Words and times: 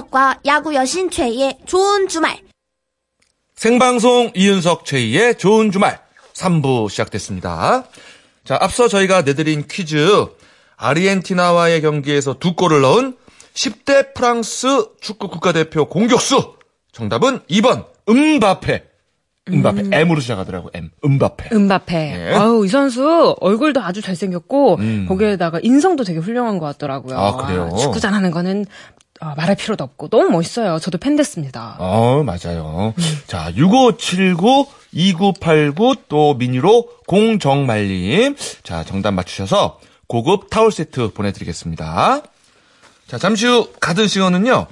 이윤석과 0.00 0.40
야구 0.46 0.74
여신 0.74 1.10
최희의 1.10 1.58
좋은 1.66 2.08
주말. 2.08 2.38
생방송 3.54 4.32
이윤석 4.34 4.84
최희의 4.84 5.38
좋은 5.38 5.70
주말 5.70 5.98
3부 6.34 6.90
시작됐습니다. 6.90 7.84
자, 8.44 8.58
앞서 8.60 8.88
저희가 8.88 9.22
내드린 9.22 9.66
퀴즈 9.66 10.26
아르헨티나와의 10.76 11.80
경기에서 11.80 12.34
두 12.38 12.54
골을 12.54 12.82
넣은 12.82 13.16
10대 13.54 14.12
프랑스 14.14 14.66
축구 15.00 15.28
국가대표 15.28 15.86
공격수 15.88 16.56
정답은 16.92 17.40
2번 17.50 17.86
음바페. 18.08 18.84
음바페 19.48 19.80
음. 19.82 19.92
M으로 19.92 20.20
시작하더라고. 20.20 20.70
M. 20.74 20.90
음바페. 21.04 21.54
음바페. 21.54 22.30
예. 22.30 22.34
아우, 22.34 22.66
이 22.66 22.68
선수 22.68 23.36
얼굴도 23.40 23.80
아주 23.80 24.02
잘생겼고, 24.02 24.74
음. 24.80 25.06
거기에다가 25.08 25.60
인성도 25.62 26.02
되게 26.02 26.18
훌륭한 26.18 26.58
것 26.58 26.66
같더라고요. 26.66 27.16
아, 27.16 27.36
그래요? 27.46 27.70
축구 27.78 28.00
잘하는 28.00 28.32
거는 28.32 28.64
어, 29.20 29.34
말할 29.36 29.56
필요도 29.56 29.82
없고, 29.82 30.08
너무 30.08 30.28
멋있어요. 30.30 30.78
저도 30.78 30.98
팬 30.98 31.16
됐습니다. 31.16 31.76
어, 31.78 32.22
맞아요. 32.22 32.94
자, 33.26 33.50
6579, 33.56 34.66
2989, 34.92 35.94
또 36.08 36.34
미니로 36.34 36.88
공정말님. 37.06 38.36
자, 38.62 38.84
정답 38.84 39.12
맞추셔서 39.12 39.80
고급 40.06 40.50
타월 40.50 40.70
세트 40.70 41.12
보내 41.12 41.32
드리겠습니다. 41.32 42.22
자, 43.06 43.18
잠시 43.18 43.46
후 43.46 43.70
가든 43.80 44.08
싱어는요. 44.08 44.66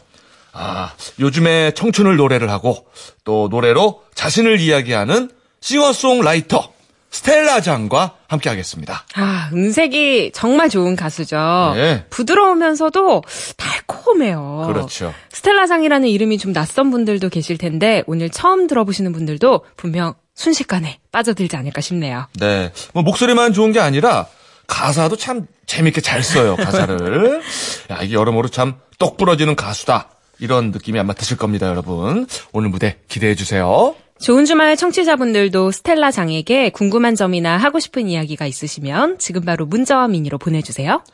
아, 0.52 0.92
요즘에 1.18 1.72
청춘을 1.72 2.16
노래를 2.16 2.50
하고 2.50 2.86
또 3.24 3.48
노래로 3.50 4.02
자신을 4.14 4.60
이야기하는 4.60 5.30
싱어송라이터 5.60 6.73
스텔라 7.14 7.60
장과 7.60 8.16
함께 8.26 8.48
하겠습니다. 8.48 9.04
아, 9.14 9.48
음색이 9.52 10.32
정말 10.34 10.68
좋은 10.68 10.96
가수죠. 10.96 11.72
네. 11.76 12.04
부드러우면서도 12.10 13.22
달콤해요. 13.56 14.64
그렇죠. 14.66 15.14
스텔라장이라는 15.30 16.08
이름이 16.08 16.38
좀 16.38 16.52
낯선 16.52 16.90
분들도 16.90 17.28
계실 17.28 17.56
텐데, 17.56 18.02
오늘 18.08 18.30
처음 18.30 18.66
들어보시는 18.66 19.12
분들도 19.12 19.64
분명 19.76 20.14
순식간에 20.34 20.98
빠져들지 21.12 21.54
않을까 21.56 21.80
싶네요. 21.80 22.26
네. 22.40 22.72
뭐 22.92 23.04
목소리만 23.04 23.52
좋은 23.52 23.70
게 23.70 23.78
아니라 23.78 24.26
가사도 24.66 25.16
참 25.16 25.46
재밌게 25.66 26.00
잘 26.00 26.24
써요, 26.24 26.56
가사를. 26.56 27.42
야, 27.92 28.00
이게 28.02 28.14
여러모로 28.14 28.48
참 28.48 28.74
똑 28.98 29.16
부러지는 29.16 29.54
가수다. 29.56 30.08
이런 30.40 30.72
느낌이 30.72 30.98
아마 30.98 31.12
드실 31.14 31.36
겁니다, 31.36 31.68
여러분. 31.68 32.26
오늘 32.52 32.70
무대 32.70 32.96
기대해 33.08 33.34
주세요. 33.36 33.94
좋은 34.24 34.46
주말 34.46 34.74
청취자분들도 34.74 35.70
스텔라 35.70 36.10
장에게 36.10 36.70
궁금한 36.70 37.14
점이나 37.14 37.58
하고 37.58 37.78
싶은 37.78 38.08
이야기가 38.08 38.46
있으시면 38.46 39.18
지금 39.18 39.42
바로 39.42 39.66
문자와 39.66 40.08
미니로 40.08 40.38
보내주세요. 40.38 41.04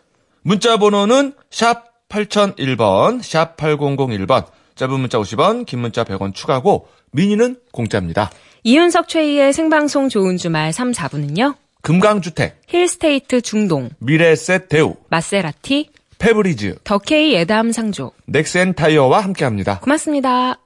문자 0.42 0.76
번호는 0.76 1.32
샵 1.50 2.08
8001번, 2.08 3.20
샵 3.20 3.56
8001번. 3.56 4.46
짧은 4.76 5.00
문자 5.00 5.18
50원, 5.18 5.66
긴 5.66 5.80
문자 5.80 6.04
100원 6.04 6.34
추가고 6.34 6.86
미니는 7.10 7.56
공짜입니다. 7.72 8.30
이윤석 8.62 9.08
최희의 9.08 9.54
생방송 9.54 10.08
좋은 10.08 10.36
주말 10.36 10.72
3, 10.72 10.92
4부는요. 10.92 11.56
금강주택, 11.82 12.60
힐스테이트 12.68 13.40
중동, 13.40 13.90
미래에셋 13.98 14.68
대우, 14.68 14.94
마세라티, 15.08 15.90
페브리즈, 16.20 16.76
더케이 16.84 17.34
에담 17.34 17.72
상조. 17.72 18.12
넥센 18.26 18.74
타이어와 18.74 19.18
함께합니다. 19.18 19.80
고맙습니다. 19.80 20.60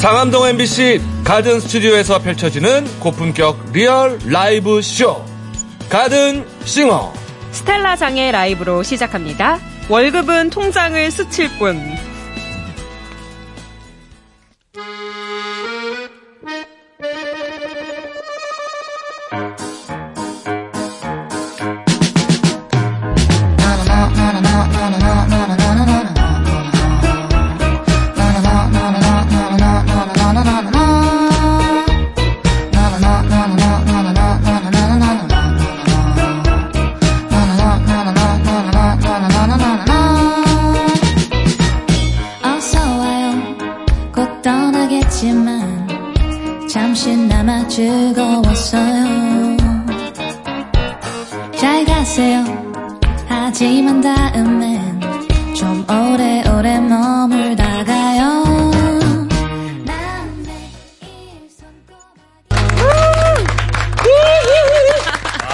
상암동 0.00 0.46
MBC 0.46 1.00
가든 1.24 1.58
스튜디오에서 1.58 2.20
펼쳐지는 2.20 2.86
고품격 3.00 3.72
리얼 3.72 4.20
라이브 4.26 4.80
쇼 4.80 5.24
가든 5.88 6.46
싱어 6.64 7.12
스텔라 7.50 7.96
장의 7.96 8.30
라이브로 8.30 8.84
시작합니다. 8.84 9.58
월급은 9.88 10.50
통장을 10.50 11.10
스칠 11.10 11.48
뿐. 11.58 11.82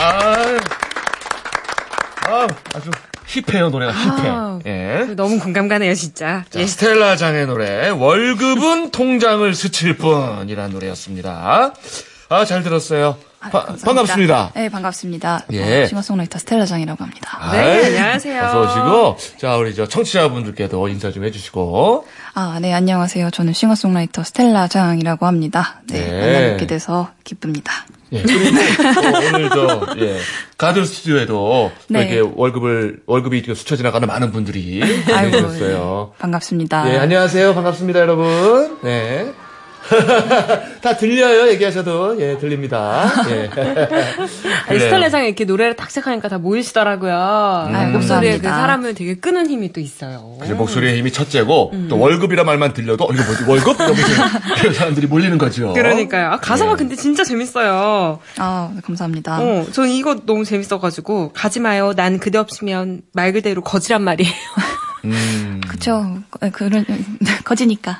아, 0.04 0.58
아 2.26 2.46
아주 2.74 2.90
힙해요 3.26 3.70
노래가 3.70 3.92
힙해 3.92 4.28
아, 4.28 4.58
예. 4.66 5.06
너무 5.16 5.38
공감 5.40 5.66
가네요, 5.68 5.94
진짜. 5.94 6.44
자, 6.50 6.66
스텔라 6.66 7.16
장의 7.16 7.46
노래 7.46 7.88
월급은 7.88 8.90
통장을 8.90 9.54
스칠 9.54 9.96
뿐이라는 9.96 10.72
노래였습니다 10.72 11.72
아 12.28 12.44
잘 12.44 12.62
들었어요 12.62 13.16
바- 13.50 13.66
반갑습니다 13.84 14.52
네, 14.54 14.68
반갑습니다. 14.68 15.42
예. 15.52 15.82
어, 15.82 15.86
싱어송라이터 15.86 16.38
스텔라장이라고 16.38 17.02
합니다. 17.04 17.38
네, 17.52 17.58
아이, 17.58 17.84
안녕하세요. 17.86 18.42
어서 18.44 18.60
오시고 18.62 19.38
자 19.38 19.56
우리 19.56 19.74
저 19.74 19.86
청취자분들께도 19.86 20.88
인사 20.88 21.10
좀 21.10 21.24
해주시고 21.24 22.06
아, 22.34 22.58
네, 22.60 22.72
안녕하세요. 22.72 23.30
저는 23.30 23.52
싱어송라이터 23.52 24.22
스텔라장이라고 24.24 25.26
합니다. 25.26 25.80
네, 25.88 26.00
네. 26.00 26.20
만나 26.20 26.38
뵙게 26.52 26.66
돼서 26.66 27.10
기쁩니다. 27.24 27.72
예, 28.12 28.22
그리고 28.22 28.44
또 28.94 29.08
오늘 29.34 29.50
저, 29.50 29.86
예, 29.98 30.18
가든 30.56 30.84
스튜디오에도 30.84 31.32
또 31.34 31.72
네. 31.88 32.00
이렇게 32.06 32.30
월급을, 32.36 33.00
월급이 33.06 33.38
이렇게 33.38 33.54
스쳐 33.54 33.74
지나가는 33.76 34.06
많은 34.06 34.30
분들이 34.30 34.80
계셨어요. 35.06 36.12
네, 36.12 36.18
반갑습니다. 36.20 36.92
예, 36.94 36.98
안녕하세요. 36.98 37.54
반갑습니다, 37.54 37.98
여러분. 38.00 38.78
네. 38.84 39.32
다 40.80 40.96
들려요, 40.96 41.48
얘기하셔도. 41.48 42.20
예, 42.20 42.38
들립니다. 42.38 43.10
예. 43.28 43.50
아니, 43.50 43.50
그래요. 43.50 44.80
스텔라상에 44.80 45.26
이렇게 45.26 45.44
노래를 45.44 45.76
딱 45.76 45.90
시작하니까 45.90 46.28
다 46.28 46.38
모이시더라고요. 46.38 47.14
아유, 47.14 47.92
목소리에 47.92 48.38
그. 48.38 48.48
사람을 48.48 48.94
되게 48.94 49.14
끄는 49.14 49.48
힘이 49.48 49.72
또 49.72 49.80
있어요. 49.80 50.36
그래서 50.38 50.54
목소리의 50.54 50.98
힘이 50.98 51.12
첫째고, 51.12 51.70
음. 51.72 51.86
또 51.88 51.98
월급이라 51.98 52.44
말만 52.44 52.72
들려도, 52.72 53.04
어, 53.04 53.08
이거 53.12 53.22
뭐지, 53.24 53.44
월급? 53.46 53.76
이러면서 53.80 54.22
그 54.62 54.72
사람들이 54.72 55.06
몰리는 55.06 55.36
거죠. 55.38 55.72
그러니까요. 55.72 56.30
아, 56.30 56.36
가사가 56.38 56.72
예. 56.72 56.76
근데 56.76 56.96
진짜 56.96 57.24
재밌어요. 57.24 58.18
아, 58.38 58.70
네, 58.74 58.80
감사합니다. 58.84 59.38
어, 59.40 59.66
전 59.72 59.88
이거 59.88 60.16
너무 60.26 60.44
재밌어가지고 60.44 61.32
가지 61.34 61.60
마요. 61.60 61.92
난 61.94 62.18
그대 62.18 62.38
없으면 62.38 63.02
말 63.12 63.32
그대로 63.32 63.62
거지란 63.62 64.02
말이에요. 64.02 64.32
음. 65.04 65.60
그쵸. 65.68 66.18
어, 66.40 66.50
그런, 66.50 66.84
거지니까. 67.44 67.98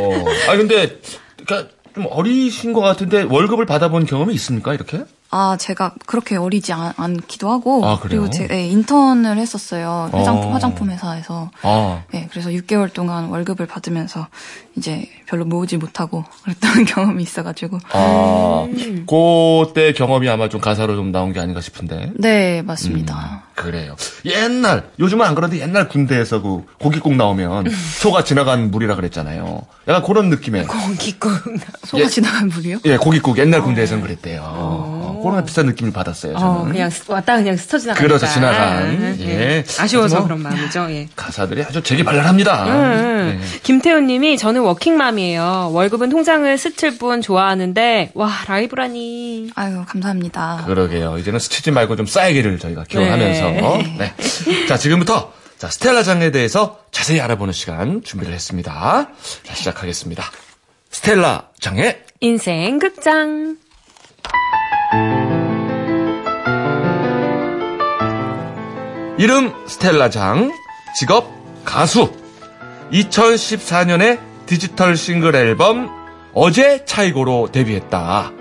어. 0.00 0.24
아 0.50 0.56
근데, 0.56 1.00
그니까, 1.36 1.68
좀 1.94 2.06
어리신 2.08 2.72
것 2.72 2.80
같은데, 2.80 3.22
월급을 3.22 3.66
받아본 3.66 4.06
경험이 4.06 4.34
있습니까, 4.34 4.74
이렇게? 4.74 5.04
아, 5.34 5.56
제가 5.58 5.94
그렇게 6.04 6.36
어리지 6.36 6.74
않, 6.74 6.92
않기도 6.96 7.50
하고. 7.50 7.84
아, 7.86 7.98
그래요? 7.98 8.20
리고 8.22 8.30
제, 8.30 8.46
네, 8.46 8.68
인턴을 8.68 9.38
했었어요. 9.38 10.10
화장품, 10.12 10.50
어. 10.50 10.52
화장품 10.54 10.90
회사에서. 10.90 11.50
아. 11.62 12.02
네, 12.12 12.28
그래서 12.30 12.50
6개월 12.50 12.92
동안 12.92 13.30
월급을 13.30 13.66
받으면서 13.66 14.28
이제 14.76 15.06
별로 15.26 15.44
모으지 15.44 15.76
못하고 15.76 16.24
그랬던 16.44 16.84
경험이 16.86 17.22
있어가지고. 17.22 17.78
아, 17.92 18.66
음. 18.68 19.06
그때 19.06 19.92
경험이 19.92 20.28
아마 20.28 20.48
좀 20.48 20.60
가사로 20.60 20.96
좀 20.96 21.12
나온 21.12 21.32
게 21.32 21.40
아닌가 21.40 21.60
싶은데. 21.60 22.12
네, 22.16 22.62
맞습니다. 22.62 23.44
그래요. 23.54 23.96
옛날, 24.24 24.84
요즘은 24.98 25.24
안 25.26 25.34
그런데 25.34 25.60
옛날 25.60 25.88
군대에서 25.88 26.40
그 26.42 26.64
고깃국 26.80 27.14
나오면 27.16 27.66
소가 28.00 28.24
지나간 28.24 28.70
물이라 28.70 28.96
그랬잖아요. 28.96 29.60
약간 29.88 30.02
그런 30.02 30.30
느낌의. 30.30 30.66
공기꾼. 30.66 31.30
소가 31.84 32.02
예. 32.04 32.06
지나간 32.08 32.48
물이요? 32.48 32.78
예, 32.86 32.96
고깃국 32.96 33.38
옛날 33.38 33.62
군대에서는 33.62 34.02
그랬대요. 34.02 34.40
어, 34.44 35.20
그런 35.22 35.44
비슷한 35.44 35.66
느낌을 35.66 35.92
받았어요. 35.92 36.32
저는. 36.38 36.46
어, 36.46 36.64
그냥 36.64 36.88
스- 36.90 37.10
왔다 37.10 37.36
그냥 37.36 37.56
스쳐 37.56 37.78
지나가니까. 37.78 38.06
그렇죠, 38.16 38.32
지나간. 38.32 38.82
음, 38.84 39.16
예. 39.20 39.64
아쉬워서 39.78 40.16
뭐- 40.16 40.24
그런 40.24 40.40
마음이죠. 40.42 40.86
예. 40.90 41.08
가사들이 41.14 41.62
아주 41.62 41.82
재기발랄합니다. 41.82 42.64
음. 42.66 43.38
네. 43.40 43.58
김태훈 43.62 44.06
님이 44.06 44.36
저는 44.38 44.61
워킹맘이에요. 44.62 45.70
월급은 45.72 46.08
통장을 46.10 46.56
스칠 46.58 46.98
뿐 46.98 47.20
좋아하는데 47.20 48.12
와 48.14 48.30
라이브라니. 48.46 49.50
아유, 49.54 49.84
감사합니다. 49.86 50.64
그러게요. 50.66 51.18
이제는 51.18 51.38
스치지 51.38 51.70
말고 51.70 51.96
좀 51.96 52.06
쌓이기를 52.06 52.58
저희가 52.58 52.84
기원하면서. 52.84 53.50
네. 53.98 54.14
자, 54.68 54.76
지금부터 54.76 55.32
자, 55.58 55.68
스텔라 55.68 56.02
장에 56.02 56.30
대해서 56.30 56.80
자세히 56.90 57.20
알아보는 57.20 57.52
시간 57.52 58.02
준비를 58.02 58.34
했습니다. 58.34 59.08
자, 59.44 59.54
시작하겠습니다. 59.54 60.24
스텔라 60.90 61.50
장의 61.60 62.02
인생 62.20 62.78
극장. 62.78 63.56
이름 69.18 69.52
스텔라 69.66 70.10
장, 70.10 70.52
직업 70.98 71.30
가수. 71.64 72.10
2014년에 72.92 74.31
디지털 74.46 74.96
싱글 74.96 75.34
앨범 75.34 75.90
어제 76.34 76.84
차이고로 76.84 77.50
데뷔했다. 77.52 78.32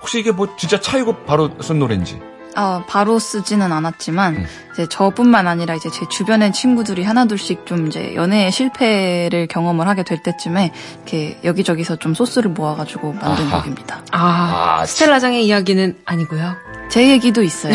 혹시 0.00 0.20
이게 0.20 0.30
뭐 0.30 0.54
진짜 0.56 0.80
차이고 0.80 1.24
바로 1.24 1.50
쓴 1.60 1.78
노래인지? 1.78 2.20
아, 2.58 2.82
바로 2.88 3.18
쓰지는 3.18 3.70
않았지만, 3.70 4.36
음. 4.36 4.46
이제 4.72 4.86
저뿐만 4.88 5.46
아니라 5.46 5.74
이제 5.74 5.90
제 5.90 6.06
주변의 6.08 6.54
친구들이 6.54 7.04
하나둘씩 7.04 7.66
좀 7.66 7.86
이제 7.86 8.14
연애의 8.14 8.50
실패를 8.50 9.46
경험을 9.46 9.86
하게 9.86 10.04
될 10.04 10.22
때쯤에, 10.22 10.72
이렇게 10.94 11.38
여기저기서 11.44 11.96
좀 11.96 12.14
소스를 12.14 12.50
모아가지고 12.52 13.12
만든 13.12 13.44
아하. 13.48 13.58
곡입니다. 13.60 14.00
아, 14.10 14.78
아, 14.80 14.86
스텔라장의 14.86 15.44
이야기는 15.44 15.98
아니고요. 16.06 16.54
제 16.88 17.10
얘기도 17.10 17.42
있어요. 17.42 17.74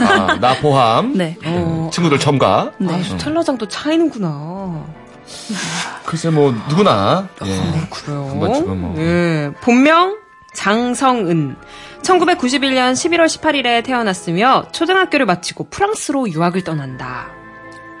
아, 0.00 0.38
나 0.40 0.58
포함. 0.60 1.12
네. 1.18 1.36
어. 1.44 1.90
친구들 1.92 2.18
첨가. 2.18 2.72
네. 2.78 2.94
아, 2.94 3.02
스텔라장도 3.02 3.68
차이는구나. 3.68 4.86
글쎄 6.04 6.30
뭐 6.30 6.54
누구나 6.68 7.28
예. 7.44 7.88
그래요. 7.90 8.28
한 8.30 8.40
번쯤은 8.40 8.80
뭐. 8.80 8.94
예. 8.98 9.50
본명 9.60 10.18
장성은. 10.54 11.56
1991년 12.02 12.92
11월 12.92 13.26
18일에 13.26 13.84
태어났으며 13.84 14.66
초등학교를 14.72 15.24
마치고 15.26 15.68
프랑스로 15.70 16.28
유학을 16.28 16.64
떠난다. 16.64 17.28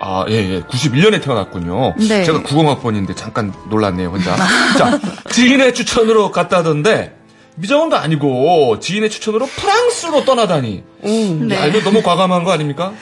아, 0.00 0.24
예, 0.28 0.34
예. 0.34 0.60
91년에 0.62 1.22
태어났군요. 1.22 1.94
네. 1.96 2.24
제가 2.24 2.42
90학번인데 2.42 3.16
잠깐 3.16 3.52
놀랐네요, 3.70 4.08
혼자. 4.08 4.34
자, 4.76 4.98
지인의 5.30 5.74
추천으로 5.74 6.32
갔다던데, 6.32 7.16
미정원도 7.54 7.96
아니고, 7.96 8.80
지인의 8.80 9.10
추천으로 9.10 9.46
프랑스로 9.46 10.24
떠나다니. 10.24 10.82
네. 11.02 11.54
야, 11.54 11.66
이거 11.66 11.80
너무 11.82 12.02
과감한 12.02 12.42
거 12.42 12.50
아닙니까? 12.50 12.92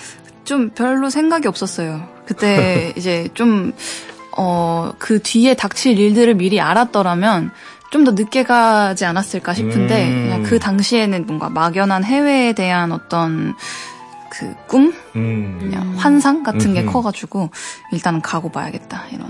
좀 0.44 0.68
별로 0.70 1.08
생각이 1.08 1.48
없었어요. 1.48 2.06
그때 2.26 2.92
이제 2.98 3.28
좀, 3.32 3.72
어, 4.42 4.92
그 4.98 5.20
뒤에 5.20 5.52
닥칠 5.54 5.98
일들을 5.98 6.34
미리 6.34 6.60
알았더라면 6.60 7.50
좀 7.90 8.04
더 8.04 8.12
늦게 8.12 8.44
가지 8.44 9.04
않았을까 9.04 9.52
싶은데, 9.52 10.08
음. 10.08 10.22
그냥 10.22 10.42
그 10.44 10.58
당시에는 10.58 11.26
뭔가 11.26 11.50
막연한 11.50 12.04
해외에 12.04 12.52
대한 12.52 12.92
어떤 12.92 13.54
그 14.30 14.54
꿈? 14.66 14.94
음. 15.16 15.58
그냥 15.60 15.94
환상 15.98 16.42
같은 16.42 16.72
게. 16.72 16.84
커가지고, 16.84 17.50
일단은 17.92 18.22
가고 18.22 18.50
봐야겠다, 18.50 19.06
이런. 19.12 19.28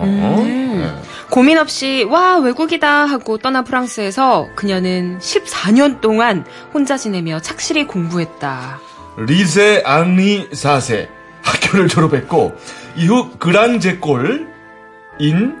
음. 0.00 0.42
예. 0.80 1.30
고민 1.30 1.58
없이 1.58 2.04
와 2.04 2.38
외국이다 2.38 3.06
하고 3.06 3.38
떠난 3.38 3.64
프랑스에서 3.64 4.48
그녀는 4.56 5.18
14년 5.18 6.00
동안 6.00 6.44
혼자 6.72 6.96
지내며 6.96 7.40
착실히 7.40 7.86
공부했다. 7.86 8.80
리세 9.18 9.82
앙리 9.84 10.48
4세 10.50 11.08
학교를 11.46 11.88
졸업했고 11.88 12.54
이후 12.96 13.30
그랑제콜인 13.38 15.56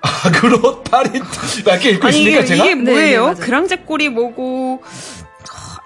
아그로 0.00 0.82
파리 0.82 1.20
몇개 1.64 1.90
읽고 1.90 2.06
아니 2.06 2.18
있습니까 2.18 2.40
이게, 2.40 2.44
제가? 2.44 2.64
이게 2.64 2.74
네, 2.74 2.82
뭐예요? 2.82 3.20
네, 3.20 3.32
맞아요. 3.32 3.34
그랑제콜이 3.40 4.08
뭐고 4.10 4.82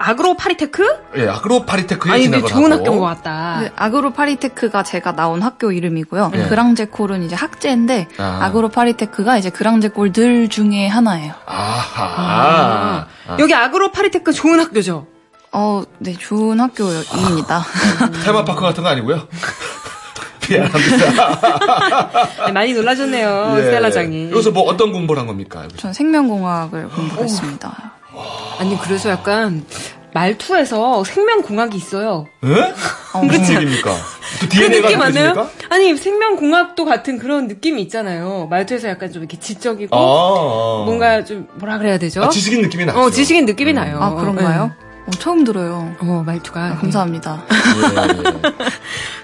아그로 0.00 0.37
파리테크? 0.37 0.85
예, 1.17 1.29
아그로 1.29 1.67
파리테크에 1.67 2.12
아니 2.12 2.29
근데 2.29 2.46
좋은 2.46 2.70
하고. 2.73 2.82
학교인 2.85 2.99
것 3.00 3.05
같다. 3.05 3.61
그 3.61 3.70
아그로 3.75 4.12
파리테크가 4.12 4.85
제가 4.85 5.17
나온 5.17 5.43
학교 5.43 5.73
이름이고요. 5.73 6.31
네. 6.32 6.49
그랑제콜은 6.49 7.25
이제 7.25 7.35
학제인데, 7.35 8.06
아. 8.19 8.38
아그로 8.43 8.69
파리테크가 8.69 9.38
이제 9.38 9.50
그랑제콜들 9.50 10.50
중에 10.50 10.87
하나예요. 10.87 11.35
아하. 11.46 13.06
아, 13.26 13.37
여기 13.40 13.55
아그로 13.55 13.90
파리테크 13.90 14.32
좋은 14.32 14.61
학교죠. 14.61 15.08
어, 15.53 15.83
네, 15.99 16.15
좋은 16.15 16.61
학교입니다. 16.61 17.65
테마파크 18.25 18.61
같은 18.61 18.83
거 18.83 18.89
아니고요. 18.91 19.27
미안합니다. 20.49 22.47
네, 22.47 22.53
많이 22.53 22.73
놀라셨네요, 22.73 23.55
예. 23.59 23.62
스텔라장이. 23.62 24.31
여기서 24.31 24.50
뭐 24.50 24.62
어떤 24.65 24.93
공부를 24.93 25.21
한 25.21 25.27
겁니까? 25.27 25.65
여기서? 25.65 25.79
전 25.79 25.93
생명공학을 25.93 26.89
공부했습니다. 26.89 27.93
아니 28.59 28.79
그래서 28.81 29.11
약간 29.11 29.65
말투에서 30.15 31.05
생명공학이 31.05 31.77
있어요. 31.77 32.27
예? 32.45 32.75
무슨 33.25 33.56
얘기입니까? 33.56 33.91
또그 34.41 34.49
DNA가 34.49 34.89
느낌? 34.89 34.99
느껴집니까? 34.99 35.50
아니 35.69 35.97
생명공학도 35.97 36.85
같은 36.87 37.19
그런 37.19 37.47
느낌이 37.47 37.83
있잖아요. 37.83 38.47
말투에서 38.50 38.89
약간 38.89 39.12
좀 39.12 39.23
이렇게 39.23 39.39
지적이고 39.39 39.95
아, 39.95 40.00
아. 40.00 40.85
뭔가 40.87 41.25
좀 41.25 41.47
뭐라 41.56 41.79
그래야 41.79 41.99
되죠? 41.99 42.25
아, 42.25 42.29
지식인 42.31 42.62
느낌이 42.62 42.87
나죠. 42.87 42.99
어 42.99 43.11
지식인 43.11 43.45
느낌이 43.45 43.75
나요. 43.75 43.99
아, 44.00 44.15
그런가요? 44.15 44.73
어, 45.08 45.10
처음 45.19 45.44
들어요. 45.44 45.94
네. 46.02 46.08
어 46.08 46.22
말투가 46.25 46.64
아, 46.64 46.75
감사합니다. 46.76 47.43
예, 47.50 48.19
예. 48.28 48.64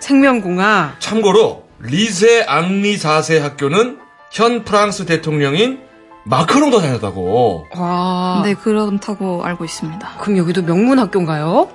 생명공학. 0.01 0.97
참고로 0.99 1.65
리세 1.81 2.43
앙리 2.49 2.97
4세 2.97 3.41
학교는 3.41 3.99
현 4.33 4.65
프랑스 4.65 5.05
대통령인 5.05 5.81
마크롱도 6.25 6.81
다녔다고. 6.81 7.67
와. 7.77 8.41
네, 8.45 8.55
그렇다고 8.55 9.45
알고 9.45 9.65
있습니다. 9.65 10.09
그럼 10.21 10.39
여기도 10.39 10.63
명문 10.63 10.99
학교인가요? 10.99 11.69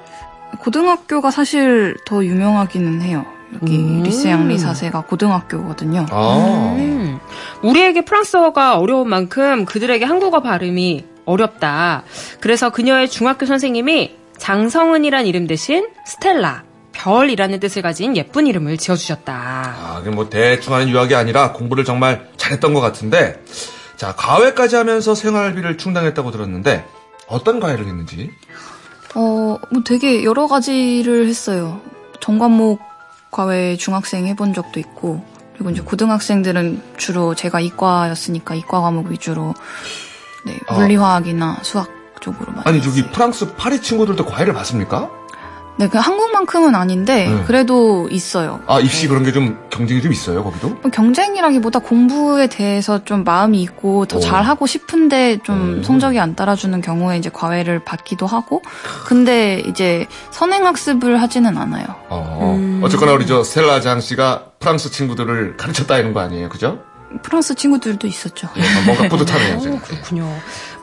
고등학교가 0.59 1.29
사실 1.29 1.95
더 2.05 2.25
유명하기는 2.25 3.01
해요. 3.03 3.25
여기 3.53 3.77
음. 3.77 4.03
리세앙 4.03 4.47
리사세가 4.47 5.01
고등학교거든요. 5.01 6.07
아. 6.09 6.75
음. 6.77 7.19
우리에게 7.61 8.05
프랑스어가 8.05 8.77
어려운 8.77 9.09
만큼 9.09 9.65
그들에게 9.65 10.03
한국어 10.05 10.41
발음이 10.41 11.05
어렵다. 11.29 12.03
그래서 12.39 12.69
그녀의 12.69 13.09
중학교 13.09 13.45
선생님이 13.45 14.15
장성은이란 14.37 15.25
이름 15.25 15.47
대신 15.47 15.87
스텔라, 16.05 16.63
별이라는 16.93 17.59
뜻을 17.59 17.81
가진 17.81 18.15
예쁜 18.17 18.47
이름을 18.47 18.77
지어주셨다. 18.77 19.33
아, 19.33 20.01
그뭐 20.03 20.29
대충 20.29 20.73
하는 20.73 20.89
유학이 20.89 21.15
아니라 21.15 21.53
공부를 21.53 21.85
정말 21.85 22.29
잘했던 22.37 22.73
것 22.73 22.81
같은데, 22.81 23.43
자, 23.95 24.15
과외까지 24.15 24.75
하면서 24.75 25.13
생활비를 25.13 25.77
충당했다고 25.77 26.31
들었는데, 26.31 26.85
어떤 27.27 27.59
과외를 27.59 27.85
했는지? 27.85 28.31
어, 29.15 29.57
뭐 29.71 29.83
되게 29.85 30.23
여러 30.23 30.47
가지를 30.47 31.27
했어요. 31.27 31.81
전과목 32.21 32.79
과외 33.31 33.75
중학생 33.75 34.25
해본 34.25 34.53
적도 34.53 34.79
있고, 34.79 35.23
그리고 35.53 35.71
이제 35.71 35.81
고등학생들은 35.81 36.81
주로 36.97 37.35
제가 37.35 37.59
이과였으니까 37.59 38.55
이과 38.55 38.79
과목 38.81 39.07
위주로, 39.07 39.53
네, 40.43 40.59
아. 40.67 40.75
물리화학이나 40.75 41.57
수학 41.61 41.89
쪽으로 42.21 42.51
많이. 42.51 42.63
아니, 42.65 42.81
저기 42.81 43.09
프랑스 43.11 43.53
파리 43.55 43.81
친구들도 43.81 44.25
과외를 44.25 44.53
받습니까? 44.53 45.09
네, 45.77 45.87
그 45.87 45.97
한국만큼은 45.97 46.75
아닌데, 46.75 47.29
네. 47.29 47.43
그래도 47.47 48.09
있어요. 48.11 48.59
아, 48.67 48.81
입시 48.81 49.07
그런 49.07 49.23
게 49.23 49.31
좀 49.31 49.57
경쟁이 49.69 50.01
좀 50.01 50.11
있어요, 50.11 50.43
거기도? 50.43 50.67
뭐 50.81 50.91
경쟁이라기보다 50.91 51.79
공부에 51.79 52.47
대해서 52.47 53.05
좀 53.05 53.23
마음이 53.23 53.61
있고 53.61 54.05
더 54.05 54.17
오. 54.17 54.19
잘하고 54.19 54.67
싶은데 54.67 55.39
좀 55.43 55.77
음. 55.77 55.83
성적이 55.83 56.19
안 56.19 56.35
따라주는 56.35 56.81
경우에 56.81 57.17
이제 57.17 57.29
과외를 57.29 57.85
받기도 57.85 58.27
하고 58.27 58.61
근데 59.05 59.63
이제 59.67 60.05
선행학습을 60.31 61.21
하지는 61.21 61.57
않아요. 61.57 61.85
어, 62.09 62.57
음. 62.59 62.81
어쨌거나 62.83 63.13
우리 63.13 63.25
저 63.25 63.41
스텔라장 63.45 64.01
씨가 64.01 64.47
프랑스 64.59 64.91
친구들을 64.91 65.55
가르쳤다 65.55 65.97
이런 65.97 66.11
거 66.11 66.19
아니에요, 66.19 66.49
그죠? 66.49 66.79
프랑스 67.23 67.55
친구들도 67.55 68.05
있었죠. 68.07 68.49
예, 68.57 68.85
뭔가 68.85 69.07
뿌듯하네요, 69.09 69.57
오, 69.57 69.59
제가. 69.61 69.79
그렇군요. 69.79 70.31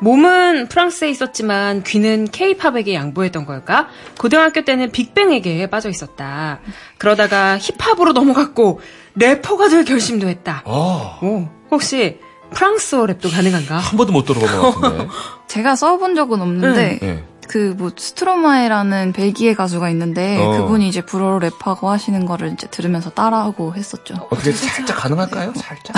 몸은 0.00 0.68
프랑스에 0.68 1.08
있었지만 1.10 1.82
귀는 1.84 2.26
케이팝에게 2.30 2.94
양보했던 2.94 3.46
걸까? 3.46 3.88
고등학교 4.18 4.64
때는 4.64 4.90
빅뱅에게 4.92 5.66
빠져 5.68 5.88
있었다. 5.88 6.60
그러다가 6.98 7.58
힙합으로 7.58 8.12
넘어갔고 8.12 8.80
래퍼가 9.14 9.68
될 9.68 9.84
결심도 9.84 10.28
했다. 10.28 10.62
아, 10.66 11.18
오, 11.22 11.48
혹시 11.70 12.18
프랑스어 12.50 13.06
랩도 13.06 13.32
가능한가? 13.32 13.76
한 13.78 13.96
번도 13.96 14.12
못 14.12 14.24
들어본 14.24 14.48
것 14.48 14.80
같은데. 14.80 15.08
제가 15.48 15.76
써본 15.76 16.14
적은 16.14 16.40
없는데 16.40 16.98
예. 17.02 17.24
그 17.48 17.74
뭐 17.76 17.90
스트로마에라는 17.96 19.12
벨기에 19.12 19.54
가수가 19.54 19.90
있는데 19.90 20.38
어. 20.38 20.58
그분이 20.58 20.88
이제 20.88 21.00
불어로 21.02 21.40
랩하고 21.48 21.86
하시는 21.88 22.24
거를 22.26 22.52
이제 22.52 22.66
들으면서 22.68 23.10
따라하고 23.10 23.74
했었죠. 23.74 24.14
어떻게 24.30 24.52
살짝 24.52 24.96
가능할까요? 24.98 25.52
살짝. 25.56 25.96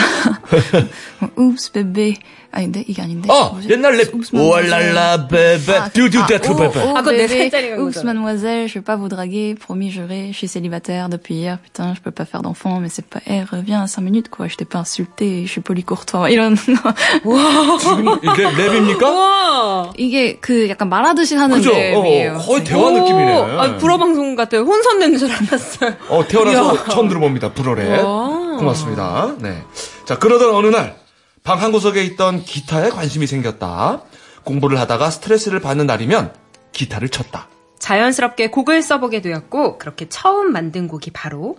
Oops 1.39 1.73
baby 1.73 2.17
아닌데 2.51 2.83
이게 2.89 3.03
아닌데. 3.03 3.31
어, 3.31 3.51
뭐지? 3.51 3.69
옛날 3.71 3.93
랩. 3.99 4.09
Oops, 4.15 4.35
mademoiselle. 4.35 4.95
오랄라 4.95 5.29
베베 5.29 5.73
아, 5.77 5.89
듀듀데트 5.91 6.49
아, 6.49 6.57
베베. 6.57 6.79
oh, 6.81 6.89
oh, 6.89 6.97
아, 6.97 7.03
그건 7.03 7.17
네 7.17 7.27
bébé, 7.27 7.39
살짜리 7.51 7.71
간 7.71 7.79
Oups, 7.81 7.99
거잖아. 8.01 8.05
mademoiselle, 8.15 8.69
je 8.69 8.75
vais 8.79 8.85
pas 8.85 8.97
vous 8.97 9.09
draguer, 9.09 9.55
promis, 9.55 9.91
juré, 9.91 10.29
je 10.33 10.37
suis 10.39 10.49
célibataire 10.49 11.11
depuis 11.11 11.35
hier, 11.35 11.59
putain, 11.59 11.93
je 11.95 12.01
peux 12.01 12.11
pas 12.11 12.25
faire 12.25 12.41
d'enfant, 12.41 12.81
mais 12.81 12.89
c'est 12.89 13.05
pas, 13.05 13.21
eh, 13.27 13.43
reviens 13.45 13.83
à 13.83 13.87
5 13.87 14.01
minutes, 14.01 14.31
quoi, 14.31 14.49
je 14.49 14.57
t'ai 14.57 14.65
pas 14.65 14.79
insulté, 14.79 15.45
je 15.45 15.51
suis 15.53 15.61
poli 15.61 15.85
courtois, 15.85 16.31
이런 16.31 16.57
거. 16.57 17.79
지금 17.81 18.07
이게 18.23 18.45
랩입니까? 18.49 19.03
와. 19.03 19.93
이게 19.99 20.39
그 20.41 20.69
약간 20.71 20.89
말하듯이 20.89 21.35
하는 21.37 21.57
그죠? 21.59 21.73
랩이에요. 21.73 22.37
어, 22.37 22.39
거의 22.39 22.65
대화 22.65 22.91
느낌이네. 22.91 23.33
아, 23.59 23.77
불어 23.77 23.99
방송 23.99 24.35
같아요. 24.37 24.63
혼선 24.63 24.99
내는 25.01 25.19
줄 25.19 25.31
알았어요. 25.31 25.95
어, 26.09 26.27
태어나서 26.27 26.85
처음 26.89 27.09
들어봅니다. 27.09 27.53
불어랩. 27.53 28.03
와. 28.05 28.57
고맙습니다. 28.59 29.35
네. 29.41 29.63
자, 30.09 30.19
그러던 30.19 30.55
어느 30.55 30.69
날, 30.69 30.97
방 31.45 31.61
한 31.61 31.71
구석에 31.71 32.03
있던 32.03 32.43
기타에 32.43 32.89
관심이 32.89 33.27
생겼다. 33.27 34.01
공부를 34.43 34.81
하다가 34.81 35.11
스트레스를 35.11 35.61
받는 35.61 35.85
날이면 35.87 36.33
기타를 36.73 37.11
쳤다. 37.11 37.49
자연스럽게 37.79 38.49
곡을 38.49 38.81
써보게 38.81 39.21
되었고 39.21 39.77
그렇게 39.77 40.09
처음 40.09 40.51
만든 40.51 40.89
곡이 40.89 41.11
바로 41.11 41.57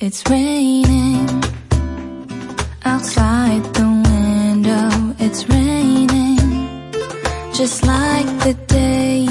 It's 0.00 0.26
raining 0.26 1.28
outside 2.86 3.72
the 3.74 3.86
window. 4.06 5.14
It's 5.18 5.46
raining 5.50 6.40
just 7.52 7.86
like 7.86 8.26
the 8.38 8.54
day 8.68 9.29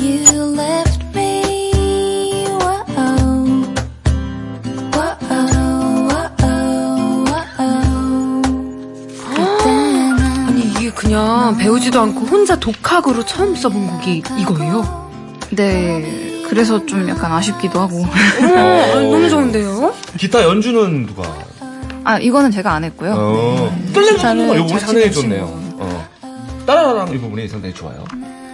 그냥 11.00 11.56
배우지도 11.56 11.98
않고 11.98 12.25
혼자 12.25 12.58
독학으로 12.58 13.25
처음 13.25 13.56
써본 13.56 13.88
곡이 13.88 14.22
이거예요? 14.38 15.10
네, 15.51 16.44
그래서 16.50 16.86
좀 16.86 17.08
약간 17.08 17.32
아쉽기도 17.32 17.79
하고. 17.79 18.06
어머, 18.41 18.60
아니, 18.60 19.10
너무 19.10 19.29
좋은데요? 19.29 19.96
기타 20.18 20.44
연주는 20.44 21.06
누가? 21.06 21.24
아, 22.03 22.20
이거는 22.20 22.51
제가 22.51 22.74
안 22.74 22.84
했고요. 22.84 23.13
어, 23.13 23.74
거, 24.50 24.56
이 24.56 24.58
부분이 24.58 24.68
잘 24.68 24.79
상당히 24.82 25.10
좋네요. 25.10 25.44
어. 25.77 26.10
따라라랑 26.68 27.13
이 27.13 27.18
부분이 27.18 27.48
상당히 27.48 27.74
좋아요. 27.74 28.03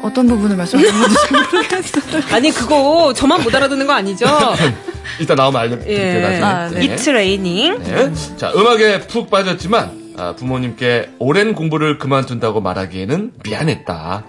어떤 0.03 0.27
부분을 0.27 0.55
말씀하시는지 0.55 1.15
잘 1.27 1.41
모르겠어요. 1.41 2.21
아니 2.31 2.51
그거 2.51 3.11
저만 3.15 3.41
못 3.41 3.55
알아듣는 3.55 3.87
거 3.87 3.93
아니죠? 3.93 4.27
이따 5.19 5.33
나오면 5.33 5.61
알려드릴게요. 5.61 5.97
예. 5.97 6.41
아, 6.43 6.69
네. 6.69 6.81
It's 6.81 7.07
raining. 7.07 7.83
네. 7.83 8.13
자, 8.37 8.51
음악에 8.55 9.07
푹 9.07 9.31
빠졌지만 9.31 9.85
아, 9.85 10.04
부모님께 10.37 11.11
오랜 11.19 11.53
공부를 11.53 11.97
그만둔다고 11.97 12.61
말하기에는 12.61 13.33
미안했다. 13.43 14.23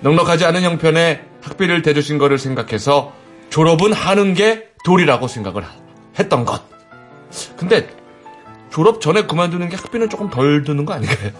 넉넉하지 0.00 0.44
않은 0.46 0.62
형편에 0.62 1.22
학비를 1.42 1.82
대주신 1.82 2.18
거를 2.18 2.38
생각해서 2.38 3.12
졸업은 3.50 3.92
하는 3.92 4.34
게 4.34 4.68
도리라고 4.84 5.28
생각을 5.28 5.62
하- 5.62 5.70
했던 6.18 6.44
것. 6.44 6.62
근데 7.56 7.88
졸업 8.70 9.00
전에 9.00 9.26
그만두는 9.26 9.68
게 9.68 9.76
학비는 9.76 10.08
조금 10.08 10.30
덜 10.30 10.64
드는 10.64 10.84
거 10.84 10.94
아닌가요? 10.94 11.30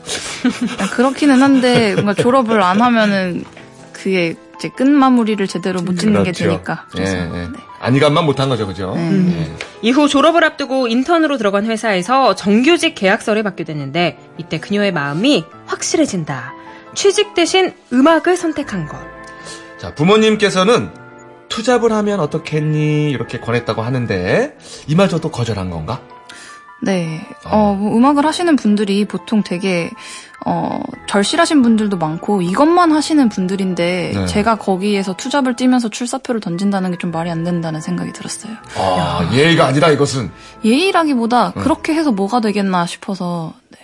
아, 0.81 0.87
그렇기는 0.91 1.41
한데 1.43 1.95
뭔가 1.95 2.15
졸업을 2.15 2.63
안 2.63 2.81
하면은 2.81 3.45
그게 3.93 4.35
이제 4.57 4.69
끝 4.77 4.85
마무리를 4.89 5.45
제대로 5.49 5.81
못 5.83 5.99
짓는 5.99 6.25
게 6.25 6.33
되니까. 6.33 6.87
예, 6.99 6.99
그래서, 6.99 7.17
예. 7.17 7.23
네. 7.49 7.49
안일감만 7.83 8.25
못한 8.25 8.49
거죠, 8.49 8.67
그죠? 8.67 8.95
음. 8.95 9.35
예. 9.37 9.67
이후 9.83 10.09
졸업을 10.09 10.45
앞두고 10.45 10.87
인턴으로 10.87 11.37
들어간 11.37 11.67
회사에서 11.67 12.37
정규직 12.37 12.95
계약서를 12.95 13.43
받게 13.43 13.65
되는데 13.65 14.17
이때 14.39 14.61
그녀의 14.61 14.93
마음이 14.93 15.45
확실해진다. 15.67 16.55
취직 16.95 17.35
대신 17.35 17.73
음악을 17.93 18.37
선택한 18.37 18.87
것. 18.87 18.97
자, 19.79 19.95
부모님께서는 19.95 20.91
투잡을 21.49 21.93
하면 21.93 22.21
어떻겠니? 22.21 23.11
이렇게 23.11 23.41
권했다고 23.41 23.83
하는데, 23.83 24.57
이마저도 24.87 25.31
거절한 25.31 25.69
건가? 25.71 26.01
네. 26.83 27.25
어, 27.45 27.77
뭐 27.79 27.97
음악을 27.97 28.27
하시는 28.27 28.57
분들이 28.57 29.05
보통 29.05 29.45
되게, 29.45 29.89
어, 30.45 30.81
절실하신 31.07 31.63
분들도 31.63 31.97
많고, 31.97 32.43
이것만 32.43 32.91
하시는 32.91 33.29
분들인데, 33.29 34.13
네. 34.15 34.27
제가 34.27 34.57
거기에서 34.57 35.15
투잡을 35.15 35.55
뛰면서 35.55 35.89
출사표를 35.91 36.41
던진다는 36.41 36.91
게 36.91 36.97
좀 36.99 37.13
말이 37.13 37.31
안 37.31 37.45
된다는 37.45 37.81
생각이 37.81 38.13
들었어요. 38.13 38.55
아, 38.77 39.31
예의가 39.33 39.67
아니라 39.67 39.91
이것은. 39.91 40.31
예의라기보다 40.65 41.53
네. 41.55 41.63
그렇게 41.63 41.95
해서 41.95 42.11
뭐가 42.11 42.41
되겠나 42.41 42.87
싶어서, 42.87 43.53
네. 43.71 43.79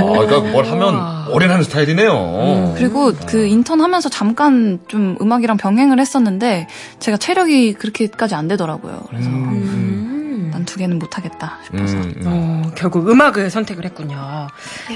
아, 0.00 0.02
그러니까 0.02 0.40
뭘 0.40 0.64
하면 0.66 1.28
올인하는 1.30 1.62
스타일이네요. 1.62 2.74
그리고 2.76 3.12
그 3.26 3.46
인턴 3.46 3.80
하면서 3.80 4.08
잠깐 4.08 4.80
좀 4.88 5.16
음악이랑 5.20 5.58
병행을 5.58 6.00
했었는데, 6.00 6.66
제가 6.98 7.18
체력이 7.18 7.74
그렇게까지 7.74 8.34
안 8.34 8.48
되더라고요. 8.48 9.02
그래서, 9.08 9.28
음. 9.28 10.11
난두 10.62 10.76
개는 10.78 10.98
못하겠다 10.98 11.58
싶어서. 11.64 11.96
음, 11.96 12.14
음. 12.18 12.22
어, 12.26 12.70
결국 12.76 13.08
음악을 13.10 13.50
선택을 13.50 13.84
했군요. 13.84 14.48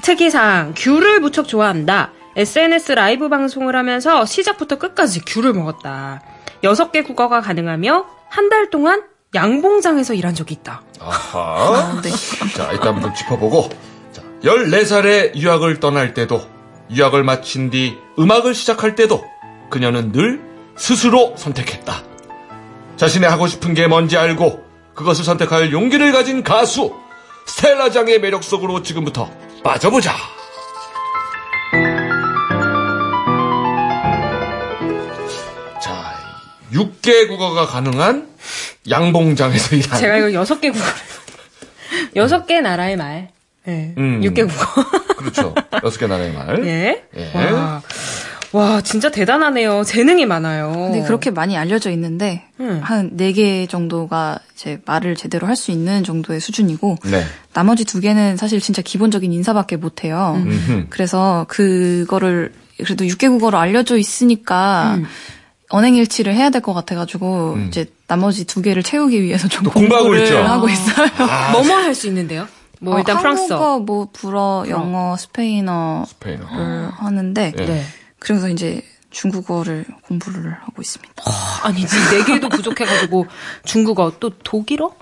특이사항, 0.03 0.75
귤을 0.77 1.21
무척 1.21 1.47
좋아한다. 1.49 2.13
SNS 2.37 2.93
라이브 2.93 3.29
방송을 3.29 3.75
하면서 3.77 4.25
시작부터 4.25 4.77
끝까지 4.79 5.21
귤을 5.25 5.53
먹었다. 5.55 6.23
여섯 6.65 6.93
개 6.93 7.03
국어가 7.03 7.41
가능하며 7.41 8.07
한 8.29 8.49
달 8.49 8.71
동안 8.71 9.03
양봉장에서 9.35 10.15
일한 10.15 10.35
적이 10.35 10.55
있다. 10.55 10.83
아하. 11.01 12.01
네. 12.03 12.11
자, 12.55 12.71
일단 12.73 12.95
한번 12.95 13.15
짚어보고. 13.15 13.69
자, 14.13 14.23
14살에 14.43 15.35
유학을 15.37 15.81
떠날 15.81 16.15
때도, 16.15 16.43
유학을 16.91 17.25
마친 17.25 17.71
뒤 17.71 17.97
음악을 18.19 18.55
시작할 18.55 18.95
때도, 18.95 19.25
그녀는 19.71 20.13
늘 20.13 20.41
스스로 20.77 21.35
선택했다. 21.37 22.03
자신의 22.97 23.29
하고 23.29 23.47
싶은 23.47 23.75
게 23.75 23.87
뭔지 23.89 24.17
알고, 24.17 24.65
그것을 24.97 25.25
선택할 25.25 25.73
용기를 25.73 26.11
가진 26.11 26.43
가수, 26.43 26.95
스텔라장의 27.47 28.21
매력 28.21 28.43
속으로 28.43 28.83
지금부터 28.83 29.31
빠져보자. 29.63 30.13
자, 35.81 36.15
6개 36.73 37.29
국어가 37.29 37.67
가능한 37.67 38.29
양봉장에서 38.89 39.77
일하는 39.77 40.01
제가 40.01 40.17
이거 40.17 40.33
여섯 40.33 40.61
개 40.61 40.71
국어를. 40.71 40.93
여섯 42.17 42.47
개 42.47 42.61
나라의 42.61 42.97
말. 42.97 43.29
네. 43.65 43.95
음. 43.99 44.23
육개 44.23 44.45
국어. 44.45 44.85
그렇죠. 45.17 45.55
여섯 45.83 45.99
개 45.99 46.07
나라의 46.07 46.33
말. 46.33 46.65
예. 46.65 47.05
예. 47.17 47.51
와. 47.51 47.83
와, 48.53 48.81
진짜 48.81 49.11
대단하네요. 49.11 49.85
재능이 49.85 50.25
많아요. 50.27 50.73
근데 50.73 51.03
그렇게 51.03 51.31
많이 51.31 51.57
알려져 51.57 51.91
있는데 51.91 52.45
음. 52.61 52.81
한네 52.83 53.33
개 53.33 53.67
정도가 53.67 54.39
제 54.55 54.81
말을 54.87 55.15
제대로 55.17 55.47
할 55.47 55.57
수 55.57 55.71
있는 55.71 56.05
정도의 56.05 56.41
수준이고 56.41 56.97
네. 57.11 57.23
나머지 57.55 57.85
두 57.85 58.01
개는 58.01 58.37
사실 58.37 58.61
진짜 58.61 58.83
기본적인 58.83 59.33
인사밖에 59.33 59.77
못 59.77 60.05
해요. 60.05 60.35
음흠. 60.37 60.87
그래서 60.91 61.47
그거를 61.49 62.53
그래도 62.85 63.05
6개 63.05 63.29
국어로 63.29 63.57
알려져 63.59 63.97
있으니까 63.97 64.97
음. 64.99 65.07
언행일치를 65.71 66.35
해야 66.35 66.51
될 66.51 66.61
것 66.61 66.75
같아가지고 66.75 67.55
음. 67.55 67.67
이제 67.69 67.87
나머지 68.07 68.45
두 68.45 68.63
개를 68.63 68.83
채우기 68.83 69.21
위해서 69.23 69.49
좀또 69.49 69.71
공부하고 69.71 70.15
있죠. 70.17 70.37
하고 70.39 70.69
있어요. 70.69 71.09
뭐뭐 71.53 71.77
할 71.79 71.95
수 71.95 72.07
있는데요? 72.07 72.47
뭐 72.79 72.95
어, 72.97 72.99
일단 72.99 73.19
프랑스어. 73.19 73.57
한국어, 73.57 73.79
뭐 73.81 74.09
불어, 74.13 74.65
영어, 74.69 75.17
스페인어를 75.17 76.07
스페인어. 76.07 76.45
하는데 76.99 77.53
예. 77.59 77.65
네. 77.65 77.83
그러면서 78.19 78.49
이제 78.49 78.83
중국어를 79.11 79.85
공부를 80.03 80.53
하고 80.53 80.83
있습니다. 80.83 81.15
아니, 81.63 81.87
지금 81.87 82.19
네 82.19 82.25
개도 82.25 82.49
부족해가지고 82.49 83.27
중국어 83.65 84.13
또 84.21 84.31
독일어? 84.43 84.93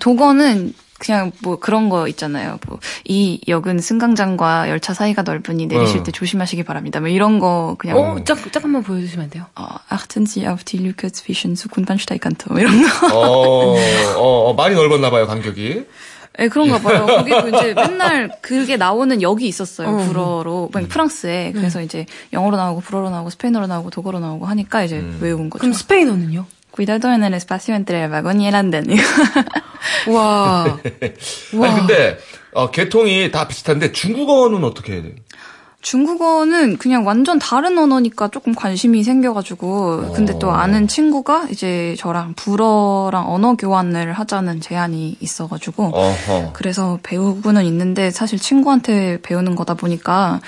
독어는 0.00 0.74
그냥 0.98 1.32
뭐 1.42 1.58
그런 1.58 1.88
거 1.88 2.08
있잖아요. 2.08 2.58
뭐 2.66 2.78
이 3.10 3.40
역은 3.48 3.78
승강장과 3.80 4.68
열차 4.68 4.92
사이가 4.92 5.22
넓으니 5.22 5.66
내리실 5.66 6.00
어. 6.00 6.02
때 6.02 6.12
조심하시기 6.12 6.62
바랍니다. 6.64 7.00
뭐 7.00 7.08
이런 7.08 7.38
거 7.38 7.76
그냥 7.78 7.96
어, 7.96 8.22
잠, 8.24 8.36
잠깐만 8.50 8.82
보여 8.82 9.00
주시면 9.00 9.24
안 9.24 9.30
돼요? 9.30 9.46
어, 9.56 9.66
achten 9.88 10.24
Sie 10.26 10.46
auf 10.46 10.62
die 10.64 10.78
Lücke 10.78 11.10
zwischen 11.10 11.56
Zug 11.56 11.78
und 11.78 11.86
Bahnsteigkante 11.86 12.52
뭐 12.52 12.60
이런 12.60 12.82
거. 12.82 13.16
어, 13.16 13.76
어, 14.16 14.50
어, 14.50 14.54
많이 14.54 14.74
넓었나 14.74 15.08
봐요, 15.10 15.26
간격이. 15.26 15.86
네, 16.38 16.48
그런가 16.48 16.78
봐요. 16.78 17.06
거기도 17.06 17.48
이제 17.48 17.74
맨날 17.74 18.30
그게 18.40 18.76
나오는 18.76 19.20
역이 19.22 19.46
있었어요. 19.46 19.88
어. 19.88 19.96
불어로. 20.06 20.70
막 20.72 20.88
프랑스에. 20.88 21.52
그래서 21.52 21.82
이제 21.82 22.06
영어로 22.32 22.56
나오고 22.56 22.80
불어로 22.80 23.10
나오고 23.10 23.30
스페인어로 23.30 23.66
나오고 23.66 23.90
독어로 23.90 24.20
나오고 24.20 24.46
하니까 24.46 24.84
이제 24.84 25.04
외운 25.20 25.50
거죠. 25.50 25.60
그럼 25.60 25.72
스페인어는요? 25.72 26.46
Cuidado 26.70 27.12
en 27.12 27.24
el 27.24 27.34
espacio 27.34 27.74
entre 27.74 28.04
el 28.04 28.10
vagón 28.10 28.38
y 28.38 28.46
el 28.46 28.54
andén. 28.54 28.86
와. 30.08 30.64
아니, 30.64 31.74
근데, 31.74 32.18
어, 32.52 32.70
개통이 32.70 33.30
다 33.30 33.48
비슷한데 33.48 33.92
중국어는 33.92 34.62
어떻게 34.64 34.92
해야 34.94 35.02
돼요? 35.02 35.12
중국어는 35.80 36.76
그냥 36.76 37.06
완전 37.06 37.38
다른 37.38 37.78
언어니까 37.78 38.28
조금 38.28 38.54
관심이 38.54 39.04
생겨가지고 39.04 40.12
근데 40.12 40.36
또 40.38 40.50
아는 40.50 40.88
친구가 40.88 41.46
이제 41.50 41.94
저랑 41.98 42.34
불어랑 42.34 43.32
언어 43.32 43.54
교환을 43.54 44.12
하자는 44.12 44.60
제안이 44.60 45.16
있어가지고 45.20 45.84
어허. 45.94 46.50
그래서 46.52 46.98
배우고는 47.02 47.64
있는데 47.66 48.10
사실 48.10 48.38
친구한테 48.40 49.20
배우는 49.22 49.54
거다 49.54 49.74
보니까 49.74 50.40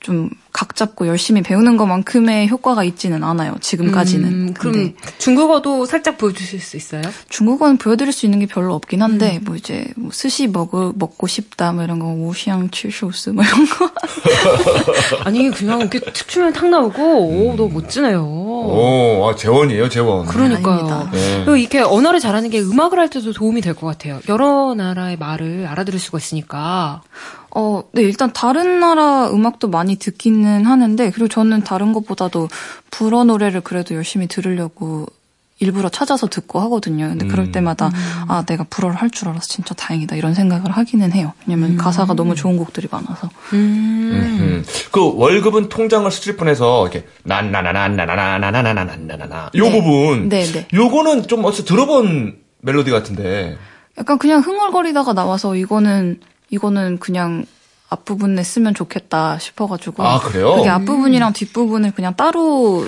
좀 0.00 0.28
각 0.56 0.74
잡고 0.74 1.06
열심히 1.06 1.42
배우는 1.42 1.76
것만큼의 1.76 2.48
효과가 2.48 2.82
있지는 2.82 3.22
않아요. 3.24 3.56
지금까지는. 3.60 4.24
음, 4.32 4.54
그럼 4.54 4.72
근데 4.72 4.94
중국어도 5.18 5.84
살짝 5.84 6.16
보여주실 6.16 6.60
수 6.60 6.78
있어요? 6.78 7.02
중국어는 7.28 7.76
보여드릴 7.76 8.10
수 8.10 8.24
있는 8.24 8.38
게 8.38 8.46
별로 8.46 8.74
없긴 8.74 9.02
한데 9.02 9.38
뭐 9.44 9.54
이제 9.56 9.86
뭐 9.96 10.10
스시 10.14 10.46
먹을 10.46 10.92
먹고 10.94 11.26
싶다 11.26 11.72
뭐 11.72 11.84
이런 11.84 11.98
거 11.98 12.06
우시앙 12.06 12.70
칠쇼스 12.70 13.30
뭐 13.30 13.44
이런 13.44 13.66
거. 13.66 13.90
아니 15.24 15.50
그냥 15.50 15.80
이렇게 15.80 15.98
툭 16.00 16.26
추면 16.26 16.54
탁 16.54 16.70
나오고 16.70 17.02
오 17.02 17.54
너무 17.56 17.74
멋지네요. 17.74 18.22
오, 18.24 19.28
아, 19.28 19.34
재원이에요, 19.36 19.90
재원. 19.90 20.24
그러니까요. 20.24 21.10
네. 21.12 21.36
그리고 21.44 21.56
이렇게 21.56 21.80
언어를 21.80 22.18
잘하는 22.18 22.48
게 22.50 22.60
음악을 22.62 22.98
할 22.98 23.10
때도 23.10 23.32
도움이 23.34 23.60
될 23.60 23.74
것 23.76 23.86
같아요. 23.86 24.20
여러 24.30 24.74
나라의 24.74 25.18
말을 25.18 25.66
알아들을 25.68 25.98
수가 25.98 26.16
있으니까. 26.16 27.02
어, 27.58 27.82
네, 27.92 28.02
일단 28.02 28.32
다른 28.34 28.80
나라 28.80 29.30
음악도 29.30 29.68
많이 29.68 29.96
듣기는 29.96 30.45
하는데, 30.46 31.10
그리고 31.10 31.28
저는 31.28 31.64
다른 31.64 31.92
것보다도 31.92 32.48
불어 32.90 33.24
노래를 33.24 33.60
그래도 33.60 33.94
열심히 33.94 34.26
들으려고 34.26 35.06
일부러 35.58 35.88
찾아서 35.88 36.26
듣고 36.26 36.60
하거든요. 36.60 37.08
근데 37.08 37.26
그럴 37.26 37.50
때마다, 37.50 37.90
아, 38.28 38.44
내가 38.44 38.66
불어를 38.68 38.96
할 38.96 39.08
줄 39.08 39.30
알아서 39.30 39.46
진짜 39.46 39.74
다행이다. 39.74 40.14
이런 40.14 40.34
생각을 40.34 40.70
하기는 40.70 41.12
해요. 41.12 41.32
왜냐면 41.46 41.78
가사가 41.78 42.12
너무 42.12 42.34
좋은 42.34 42.58
곡들이 42.58 42.88
많아서. 42.90 43.30
음. 43.54 44.62
그 44.92 45.16
월급은 45.16 45.70
통장을 45.70 46.10
뻔해서 46.36 46.86
이렇게 46.86 47.08
난나나나나나나나나나나나나나 47.22 49.50
요 49.54 49.64
네. 49.64 49.72
부분 49.72 50.28
네, 50.28 50.44
네. 50.44 50.68
요거는 50.74 51.26
좀 51.26 51.42
어디서 51.44 51.64
들어본 51.64 52.36
멜로디 52.60 52.90
같은데 52.90 53.56
약간 53.98 54.18
그냥 54.18 54.40
흥얼거리다가 54.40 55.14
나와서 55.14 55.56
이거는, 55.56 56.20
이거는 56.50 56.98
그냥 56.98 57.46
앞부분에 57.88 58.42
쓰면 58.42 58.74
좋겠다 58.74 59.38
싶어가지고. 59.38 60.02
아, 60.02 60.18
그래요? 60.20 60.56
그게 60.56 60.68
앞부분이랑 60.68 61.32
뒷부분을 61.32 61.92
그냥 61.92 62.14
따로 62.16 62.86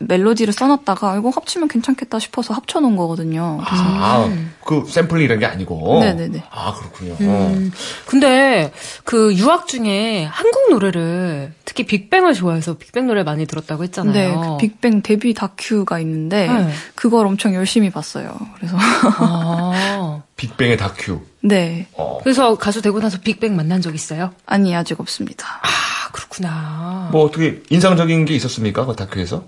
멜로디를 0.00 0.52
써놨다가 0.52 1.18
이거 1.18 1.28
합치면 1.28 1.68
괜찮겠다 1.68 2.18
싶어서 2.18 2.54
합쳐놓은 2.54 2.96
거거든요. 2.96 3.60
그래서 3.64 3.84
아, 3.84 4.30
그 4.64 4.84
샘플링 4.88 5.24
이런 5.24 5.38
게 5.38 5.46
아니고 5.46 6.00
네네네. 6.00 6.44
아 6.50 6.74
그렇군요. 6.74 7.16
음, 7.20 7.70
근데 8.06 8.72
그 9.04 9.34
유학 9.34 9.68
중에 9.68 10.24
한국 10.24 10.70
노래를 10.70 11.52
특히 11.66 11.84
빅뱅을 11.84 12.32
좋아해서 12.32 12.78
빅뱅 12.78 13.06
노래 13.06 13.22
많이 13.22 13.46
들었다고 13.46 13.84
했잖아요. 13.84 14.12
네, 14.12 14.34
그 14.34 14.56
빅뱅 14.56 15.02
데뷔 15.02 15.34
다큐가 15.34 16.00
있는데 16.00 16.48
네. 16.48 16.70
그걸 16.94 17.26
엄청 17.26 17.54
열심히 17.54 17.90
봤어요. 17.90 18.34
그래서 18.56 18.78
아, 19.18 20.22
빅뱅의 20.40 20.78
다큐. 20.78 21.20
네, 21.42 21.86
어. 21.92 22.18
그래서 22.22 22.56
가수 22.56 22.80
되고 22.80 22.98
나서 22.98 23.18
빅뱅 23.20 23.54
만난 23.54 23.82
적 23.82 23.94
있어요? 23.94 24.32
아니 24.46 24.74
아직 24.74 24.98
없습니다. 24.98 25.46
아 25.62 26.10
그렇구나. 26.12 27.10
뭐 27.12 27.24
어떻게 27.24 27.62
인상적인 27.68 28.24
게 28.24 28.34
있었습니까? 28.34 28.86
그 28.86 28.96
다큐에서? 28.96 29.44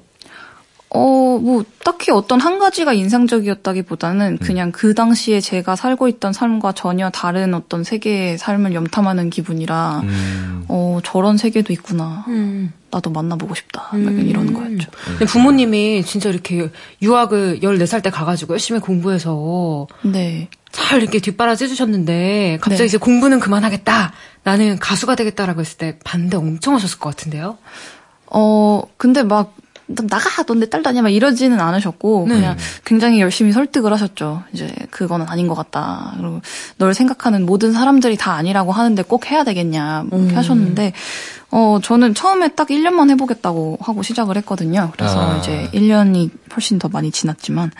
어, 0.94 1.38
뭐 1.40 1.64
딱히 1.82 2.10
어떤 2.10 2.38
한 2.38 2.58
가지가 2.58 2.92
인상적이었다기 2.92 3.82
보다는 3.82 4.36
그냥 4.36 4.70
그 4.72 4.92
당시에 4.92 5.40
제가 5.40 5.74
살고 5.74 6.06
있던 6.08 6.34
삶과 6.34 6.72
전혀 6.72 7.08
다른 7.08 7.54
어떤 7.54 7.82
세계의 7.82 8.36
삶을 8.36 8.74
염탐하는 8.74 9.30
기분이라 9.30 10.00
음. 10.04 10.64
어 10.68 10.98
저런 11.02 11.38
세계도 11.38 11.72
있구나. 11.72 12.26
음. 12.28 12.74
나도 12.90 13.08
만나보고 13.08 13.54
싶다. 13.54 13.84
약간 13.94 14.26
이런 14.26 14.52
거였죠. 14.52 14.90
근데 15.06 15.24
부모님이 15.24 16.04
진짜 16.04 16.28
이렇게 16.28 16.68
유학을 17.00 17.60
14살 17.60 18.02
때 18.02 18.10
가가지고 18.10 18.52
열심히 18.52 18.80
공부해서 18.80 19.86
네. 20.02 20.50
잘 20.72 21.02
이렇게 21.02 21.20
뒷바라지 21.20 21.64
해주셨는데 21.64 22.58
갑자기 22.60 22.82
네. 22.82 22.86
이제 22.86 22.98
공부는 22.98 23.38
그만하겠다. 23.40 24.12
나는 24.42 24.78
가수가 24.78 25.14
되겠다라고 25.14 25.60
했을 25.60 25.78
때 25.78 25.98
반대 26.02 26.36
엄청 26.36 26.74
하셨을 26.74 26.98
것 26.98 27.10
같은데요. 27.10 27.58
어, 28.26 28.82
근데 28.96 29.22
막, 29.22 29.54
너 29.86 30.06
나가! 30.08 30.42
넌내 30.42 30.70
딸도 30.70 30.88
아니야! 30.88 31.02
막 31.02 31.10
이러지는 31.10 31.60
않으셨고, 31.60 32.24
네. 32.28 32.36
그냥 32.36 32.56
굉장히 32.84 33.20
열심히 33.20 33.52
설득을 33.52 33.92
하셨죠. 33.92 34.42
이제, 34.54 34.74
그거는 34.90 35.26
아닌 35.28 35.48
것 35.48 35.54
같다. 35.54 36.14
그리고 36.16 36.40
널 36.78 36.94
생각하는 36.94 37.44
모든 37.44 37.72
사람들이 37.72 38.16
다 38.16 38.32
아니라고 38.32 38.72
하는데 38.72 39.02
꼭 39.02 39.30
해야 39.30 39.44
되겠냐. 39.44 40.04
뭐 40.08 40.18
이렇게 40.20 40.34
하셨는데, 40.34 40.94
어, 41.54 41.78
저는 41.82 42.14
처음에 42.14 42.54
딱 42.54 42.68
1년만 42.68 43.10
해보겠다고 43.10 43.78
하고 43.80 44.02
시작을 44.02 44.38
했거든요. 44.38 44.90
그래서 44.96 45.20
아. 45.20 45.36
이제 45.36 45.68
1년이 45.74 46.30
훨씬 46.54 46.78
더 46.78 46.88
많이 46.88 47.10
지났지만, 47.10 47.70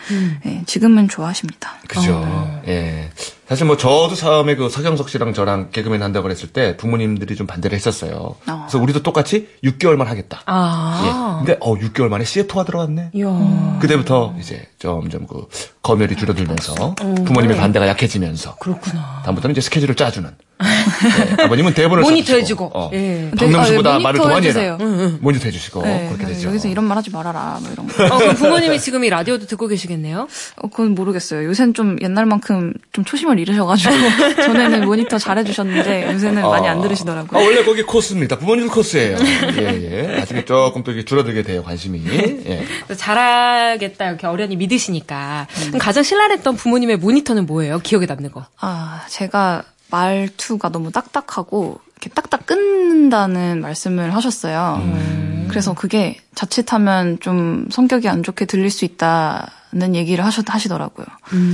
예, 0.45 0.61
지금은 0.67 1.09
좋아하십니다. 1.09 1.71
그죠. 1.87 2.61
예. 2.67 3.09
사실 3.47 3.65
뭐 3.65 3.75
저도 3.75 4.15
처음에 4.15 4.55
그 4.55 4.69
서경석 4.69 5.09
씨랑 5.09 5.33
저랑 5.33 5.69
개그맨 5.71 6.01
한다고 6.01 6.23
그랬을 6.23 6.49
때 6.49 6.77
부모님들이 6.77 7.35
좀 7.35 7.45
반대를 7.45 7.75
했었어요. 7.75 8.35
어. 8.47 8.65
그래서 8.67 8.79
우리도 8.79 9.03
똑같이 9.03 9.49
6개월만 9.63 10.05
하겠다. 10.05 10.41
아. 10.45 11.39
예. 11.41 11.45
근데 11.45 11.57
어 11.59 11.75
6개월 11.75 12.09
만에 12.09 12.23
CF가 12.23 12.63
들어왔네. 12.63 13.09
이야. 13.13 13.77
그때부터 13.81 14.35
이제 14.39 14.67
점점 14.79 15.27
그 15.27 15.47
검열이 15.81 16.15
줄어들면서 16.15 16.95
네. 16.99 17.23
부모님의 17.25 17.57
반대가 17.57 17.87
약해지면서 17.87 18.55
그렇구나. 18.55 19.21
다음부터는 19.25 19.51
이제 19.51 19.61
스케줄을 19.61 19.95
짜주는. 19.95 20.29
네, 20.59 21.43
아버님은 21.43 21.73
대본을 21.73 22.03
모니터 22.03 22.35
해주고. 22.35 22.71
어. 22.73 22.89
예. 22.93 23.29
박명수 23.37 23.71
네, 23.71 23.77
보다 23.77 23.95
아, 23.95 23.99
말을 23.99 24.19
더 24.19 24.27
많이 24.27 24.47
해라. 24.47 24.77
모니터 24.77 25.17
모니터 25.19 25.45
해주시고 25.45 25.81
네, 25.83 26.07
그렇게 26.07 26.33
되죠. 26.33 26.49
여기서 26.49 26.67
이런 26.67 26.85
말 26.85 26.97
하지 26.97 27.09
말아라. 27.11 27.59
뭐 27.61 27.71
이런 27.71 27.87
거. 27.87 28.03
어, 28.05 28.17
그럼 28.17 28.35
부모님이 28.35 28.79
지금 28.79 29.03
이 29.03 29.09
라디오도 29.09 29.45
듣고 29.47 29.67
계시겠네요? 29.67 30.27
어, 30.57 30.67
그건 30.69 30.95
모르겠어요. 30.95 31.43
요새는 31.45 31.73
좀 31.73 31.97
옛날만큼 32.01 32.73
좀 32.91 33.03
초심을 33.05 33.39
잃으셔가지고 33.39 33.93
전에는 34.45 34.85
모니터 34.85 35.17
잘해주셨는데 35.17 36.13
요새는 36.13 36.41
많이 36.41 36.67
안 36.67 36.79
아, 36.79 36.81
들으시더라고요. 36.81 37.43
원래 37.43 37.63
거기 37.63 37.83
코스입니다. 37.83 38.37
부모님도 38.37 38.73
코스예요. 38.73 39.17
예, 39.57 40.07
예. 40.07 40.17
나중에 40.19 40.45
조금 40.45 40.83
또 40.83 40.91
이렇게 40.91 41.05
줄어들게 41.05 41.43
돼요, 41.43 41.63
관심이. 41.63 42.01
예. 42.07 42.65
잘하겠다 42.95 44.07
이렇게 44.09 44.27
어련히 44.27 44.55
믿으시니까. 44.55 45.47
음. 45.73 45.77
가장 45.77 46.03
신랄했던 46.03 46.55
부모님의 46.55 46.97
모니터는 46.97 47.45
뭐예요? 47.45 47.79
기억에 47.79 48.05
남는 48.05 48.31
거. 48.31 48.45
아 48.59 49.05
제가 49.09 49.63
말투가 49.93 50.69
너무 50.69 50.91
딱딱하고 50.91 51.79
이렇게 51.91 52.09
딱딱 52.09 52.47
끊는다는 52.47 53.61
말씀을 53.61 54.15
하셨어요. 54.15 54.81
음. 54.81 55.45
그래서 55.47 55.75
그게 55.75 56.17
자칫하면 56.33 57.19
좀 57.19 57.67
성격이 57.69 58.09
안 58.09 58.23
좋게 58.23 58.45
들릴 58.45 58.71
수 58.71 58.85
있다는 58.85 59.93
얘기를 59.93 60.25
하셨, 60.25 60.51
하시더라고요. 60.51 61.05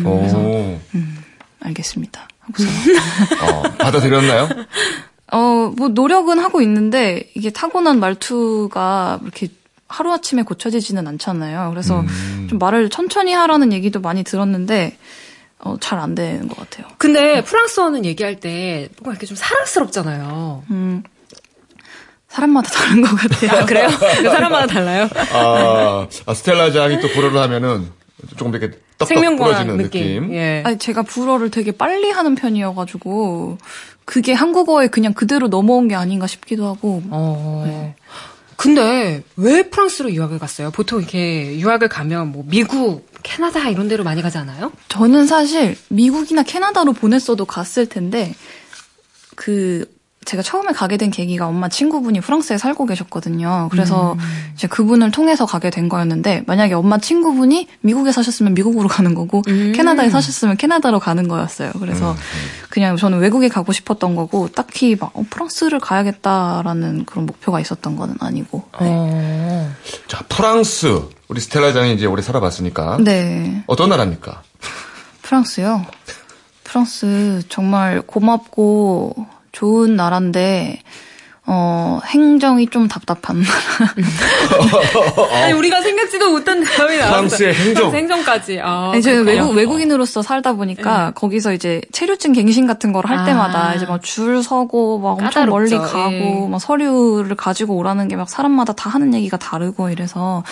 오, 0.05 0.79
알겠습니다. 1.59 2.29
하고서 2.39 2.69
어, 3.43 3.61
받아들였나요? 3.77 4.47
어, 5.33 5.73
뭐, 5.75 5.89
노력은 5.89 6.39
하고 6.39 6.61
있는데, 6.61 7.29
이게 7.35 7.51
타고난 7.51 7.99
말투가 7.99 9.19
이렇게 9.21 9.49
하루아침에 9.87 10.41
고쳐지지는 10.43 11.05
않잖아요. 11.07 11.69
그래서 11.69 11.99
음. 11.99 12.47
좀 12.49 12.57
말을 12.57 12.89
천천히 12.89 13.33
하라는 13.33 13.73
얘기도 13.73 13.99
많이 13.99 14.23
들었는데, 14.23 14.97
어, 15.59 15.75
잘 15.79 15.99
안 15.99 16.15
되는 16.15 16.47
것 16.47 16.57
같아요. 16.57 16.87
근데 16.97 17.43
프랑스어는 17.43 18.05
얘기할 18.05 18.39
때 18.39 18.89
뭔가 19.01 19.11
이렇게 19.13 19.25
좀 19.25 19.35
사랑스럽잖아요. 19.35 20.63
음, 20.71 21.03
사람마다 22.29 22.69
다른 22.69 23.01
것 23.01 23.15
같아요. 23.15 23.51
아, 23.61 23.65
그래요? 23.65 23.87
그 23.89 24.23
사람마다 24.29 24.67
달라요? 24.67 25.09
아, 25.33 26.07
아, 26.25 26.33
스텔라 26.33 26.71
장이 26.71 27.01
또 27.01 27.07
불어를 27.09 27.39
하면은 27.41 27.87
조금 28.37 28.53
이렇게 28.55 28.77
떡떡 28.97 29.37
부러지는 29.37 29.77
느낌. 29.77 30.21
느낌. 30.23 30.33
예. 30.35 30.61
아니, 30.65 30.77
제가 30.77 31.03
불어를 31.03 31.49
되게 31.51 31.71
빨리 31.71 32.11
하는 32.11 32.35
편이어가지고, 32.35 33.57
그게 34.05 34.33
한국어에 34.33 34.87
그냥 34.87 35.13
그대로 35.13 35.47
넘어온 35.47 35.87
게 35.87 35.95
아닌가 35.95 36.27
싶기도 36.27 36.67
하고, 36.67 37.01
어. 37.09 37.95
근데 38.57 39.23
왜 39.37 39.69
프랑스로 39.69 40.11
유학을 40.11 40.37
갔어요? 40.37 40.69
보통 40.71 40.99
이렇게 40.99 41.57
유학을 41.59 41.87
가면 41.87 42.33
뭐 42.33 42.43
미국, 42.45 43.08
캐나다 43.23 43.69
이런 43.69 43.87
데로 43.87 44.03
많이 44.03 44.21
가지 44.21 44.37
않아요? 44.37 44.71
저는 44.87 45.27
사실 45.27 45.77
미국이나 45.89 46.43
캐나다로 46.43 46.93
보냈어도 46.93 47.45
갔을 47.45 47.87
텐데 47.87 48.33
그 49.35 49.85
제가 50.25 50.43
처음에 50.43 50.73
가게 50.73 50.97
된 50.97 51.09
계기가 51.09 51.47
엄마 51.47 51.69
친구분이 51.69 52.21
프랑스에 52.21 52.59
살고 52.59 52.85
계셨거든요. 52.85 53.69
그래서 53.71 54.15
이제 54.53 54.67
그분을 54.67 55.09
통해서 55.11 55.47
가게 55.47 55.71
된 55.71 55.89
거였는데 55.89 56.43
만약에 56.45 56.75
엄마 56.75 56.99
친구분이 56.99 57.67
미국에 57.81 58.11
사셨으면 58.11 58.53
미국으로 58.53 58.87
가는 58.87 59.15
거고 59.15 59.41
음. 59.47 59.73
캐나다에 59.75 60.09
사셨으면 60.09 60.57
캐나다로 60.57 60.99
가는 60.99 61.27
거였어요. 61.27 61.71
그래서 61.79 62.15
그냥 62.69 62.95
저는 62.95 63.19
외국에 63.19 63.47
가고 63.47 63.71
싶었던 63.71 64.15
거고 64.15 64.49
딱히 64.49 64.95
막 64.99 65.11
어, 65.15 65.25
프랑스를 65.27 65.79
가야겠다라는 65.79 67.05
그런 67.05 67.25
목표가 67.25 67.59
있었던 67.59 67.95
거는 67.95 68.15
아니고. 68.19 68.65
네. 68.81 68.87
어. 68.87 69.71
자, 70.07 70.23
프랑스. 70.29 71.09
우리 71.29 71.39
스텔라 71.39 71.73
장이 71.73 71.93
이제 71.93 72.07
오래 72.07 72.23
살아봤으니까. 72.23 72.97
네. 73.01 73.63
어떤 73.67 73.89
나라입니까? 73.89 74.41
프랑스요? 75.21 75.85
프랑스 76.63 77.43
정말 77.49 78.01
고맙고 78.01 79.27
좋은 79.51 79.95
나라인데, 79.95 80.81
어, 81.45 81.99
행정이 82.05 82.67
좀 82.67 82.87
답답한. 82.87 83.41
아니 85.33 85.53
우리가 85.53 85.81
생각지도 85.81 86.31
못한 86.31 86.63
대답이 86.63 86.97
나왔어. 86.97 87.13
프랑스의 87.15 87.53
행정. 87.55 87.93
행정까지. 87.95 88.59
아, 88.61 88.91
아니, 88.93 89.01
저는. 89.01 89.25
외국, 89.25 89.51
외국인으로서 89.55 90.21
살다 90.21 90.53
보니까 90.53 91.11
거기서 91.15 91.53
이제 91.53 91.81
체류증 91.91 92.33
갱신 92.33 92.67
같은 92.67 92.91
걸할 92.93 93.19
아. 93.19 93.25
때마다 93.25 93.73
이제 93.75 93.85
막 93.85 93.99
줄 94.03 94.41
서고 94.43 94.97
막 94.99 95.11
엄청 95.11 95.27
까다롭죠. 95.29 95.51
멀리 95.51 95.77
가고 95.77 96.11
예. 96.13 96.47
막 96.49 96.59
서류를 96.59 97.35
가지고 97.35 97.75
오라는 97.75 98.07
게 98.07 98.15
막 98.19 98.29
사람마다 98.29 98.73
다 98.73 98.89
하는 98.89 99.13
얘기가 99.13 99.37
다르고 99.37 99.89
이래서 99.91 100.43